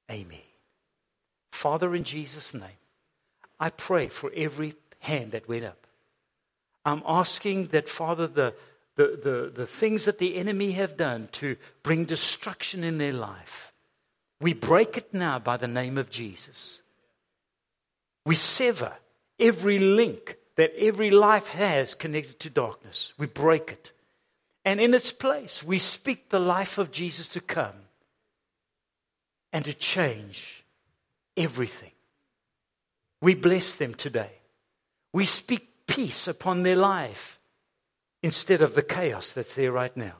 Amen. 0.09 0.47
Father, 1.51 1.93
in 1.97 2.05
Jesus' 2.05 2.55
name, 2.55 2.79
I 3.59 3.71
pray 3.71 4.07
for 4.07 4.31
every 4.37 4.77
hand 5.01 5.33
that 5.33 5.49
went 5.49 5.65
up. 5.65 5.85
I'm 6.85 7.03
asking 7.05 7.67
that, 7.73 7.89
Father, 7.89 8.29
the, 8.29 8.55
the, 8.95 9.21
the, 9.25 9.53
the 9.57 9.67
things 9.67 10.05
that 10.05 10.21
the 10.21 10.37
enemy 10.37 10.71
have 10.71 10.97
done 10.97 11.29
to 11.33 11.57
bring 11.83 12.05
destruction 12.05 12.85
in 12.85 12.99
their 12.99 13.13
life, 13.13 13.73
we 14.41 14.53
break 14.53 14.97
it 14.97 15.13
now 15.13 15.41
by 15.41 15.57
the 15.57 15.67
name 15.67 15.99
of 15.99 16.11
Jesus. 16.11 16.81
We 18.27 18.35
sever 18.35 18.93
every 19.39 19.79
link 19.79 20.37
that 20.57 20.73
every 20.77 21.11
life 21.13 21.47
has 21.47 21.95
connected 21.95 22.41
to 22.41 22.51
darkness. 22.51 23.13
We 23.17 23.27
break 23.27 23.71
it. 23.71 23.93
And 24.65 24.81
in 24.81 24.95
its 24.95 25.13
place, 25.13 25.63
we 25.63 25.79
speak 25.79 26.29
the 26.29 26.41
life 26.41 26.79
of 26.79 26.91
Jesus 26.91 27.29
to 27.29 27.41
come 27.41 27.77
and 29.53 29.65
to 29.65 29.73
change 29.73 30.65
everything. 31.37 31.93
We 33.23 33.37
bless 33.37 33.77
them 33.77 33.95
today. 33.95 34.33
We 35.13 35.25
speak 35.25 35.87
peace 35.87 36.27
upon 36.27 36.65
their 36.65 36.75
life 36.75 37.39
instead 38.25 38.61
of 38.61 38.75
the 38.75 38.83
chaos 38.83 39.31
that's 39.31 39.55
there 39.55 39.71
right 39.71 39.97
now. 39.97 40.17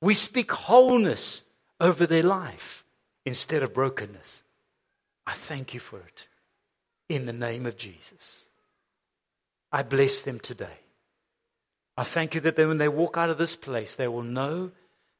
We 0.00 0.14
speak 0.14 0.50
wholeness 0.50 1.42
over 1.80 2.06
their 2.06 2.22
life 2.22 2.82
instead 3.26 3.62
of 3.62 3.74
brokenness. 3.74 4.42
I 5.26 5.34
thank 5.34 5.74
you 5.74 5.80
for 5.80 5.98
it 5.98 6.26
in 7.08 7.26
the 7.26 7.32
name 7.32 7.66
of 7.66 7.76
Jesus. 7.76 8.44
I 9.72 9.82
bless 9.82 10.20
them 10.22 10.40
today. 10.40 10.78
I 11.96 12.04
thank 12.04 12.34
you 12.34 12.40
that 12.42 12.56
they, 12.56 12.64
when 12.64 12.78
they 12.78 12.88
walk 12.88 13.16
out 13.16 13.30
of 13.30 13.38
this 13.38 13.56
place, 13.56 13.94
they 13.94 14.08
will 14.08 14.22
know 14.22 14.70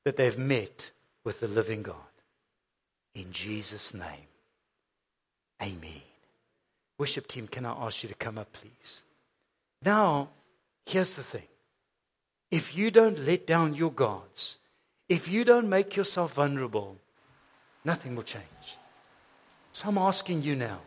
that 0.04 0.16
they've 0.16 0.38
met 0.38 0.90
with 1.24 1.40
the 1.40 1.48
living 1.48 1.82
God. 1.82 1.96
In 3.14 3.32
Jesus' 3.32 3.92
name, 3.92 4.28
amen. 5.62 6.02
Worship 6.98 7.26
team, 7.26 7.48
can 7.48 7.66
I 7.66 7.72
ask 7.86 8.02
you 8.02 8.08
to 8.08 8.14
come 8.14 8.38
up, 8.38 8.52
please? 8.52 9.02
Now, 9.84 10.28
here's 10.86 11.14
the 11.14 11.22
thing. 11.22 11.48
If 12.50 12.76
you 12.76 12.90
don't 12.90 13.18
let 13.26 13.46
down 13.46 13.74
your 13.74 13.92
guards, 13.92 14.56
if 15.08 15.28
you 15.28 15.44
don't 15.44 15.68
make 15.68 15.96
yourself 15.96 16.34
vulnerable, 16.34 16.96
nothing 17.84 18.14
will 18.14 18.22
change. 18.22 18.44
So 19.72 19.88
I'm 19.88 19.98
asking 19.98 20.42
you 20.42 20.56
now 20.56 20.80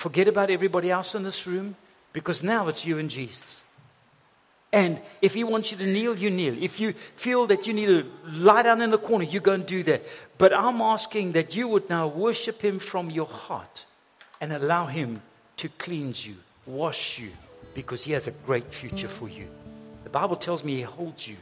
Forget 0.00 0.28
about 0.28 0.48
everybody 0.50 0.90
else 0.90 1.14
in 1.14 1.24
this 1.24 1.46
room 1.46 1.76
because 2.14 2.42
now 2.42 2.68
it's 2.68 2.86
you 2.86 2.98
and 2.98 3.10
Jesus. 3.10 3.62
And 4.72 4.98
if 5.20 5.34
he 5.34 5.44
wants 5.44 5.70
you 5.70 5.76
to 5.76 5.86
kneel, 5.86 6.18
you 6.18 6.30
kneel. 6.30 6.56
If 6.58 6.80
you 6.80 6.94
feel 7.16 7.46
that 7.48 7.66
you 7.66 7.74
need 7.74 7.88
to 7.88 8.06
lie 8.24 8.62
down 8.62 8.80
in 8.80 8.88
the 8.88 8.96
corner, 8.96 9.24
you 9.24 9.40
go 9.40 9.52
and 9.52 9.66
do 9.66 9.82
that. 9.82 10.02
But 10.38 10.58
I'm 10.58 10.80
asking 10.80 11.32
that 11.32 11.54
you 11.54 11.68
would 11.68 11.90
now 11.90 12.08
worship 12.08 12.62
him 12.62 12.78
from 12.78 13.10
your 13.10 13.26
heart 13.26 13.84
and 14.40 14.54
allow 14.54 14.86
him 14.86 15.20
to 15.58 15.68
cleanse 15.68 16.26
you, 16.26 16.36
wash 16.64 17.18
you, 17.18 17.28
because 17.74 18.02
he 18.02 18.12
has 18.12 18.26
a 18.26 18.30
great 18.46 18.72
future 18.72 19.06
for 19.06 19.28
you. 19.28 19.48
The 20.04 20.08
Bible 20.08 20.36
tells 20.36 20.64
me 20.64 20.76
he 20.76 20.80
holds 20.80 21.28
you 21.28 21.36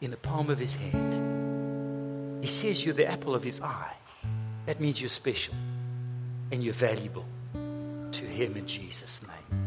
in 0.00 0.10
the 0.10 0.16
palm 0.16 0.48
of 0.48 0.58
his 0.58 0.74
hand. 0.74 2.42
He 2.42 2.48
says 2.48 2.82
you're 2.82 2.94
the 2.94 3.04
apple 3.04 3.34
of 3.34 3.44
his 3.44 3.60
eye. 3.60 3.96
That 4.64 4.80
means 4.80 4.98
you're 4.98 5.10
special 5.10 5.52
and 6.50 6.64
you're 6.64 6.72
valuable 6.72 7.26
to 8.18 8.24
him 8.24 8.56
in 8.56 8.66
Jesus' 8.66 9.20
name. 9.22 9.60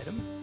Adam? 0.00 0.35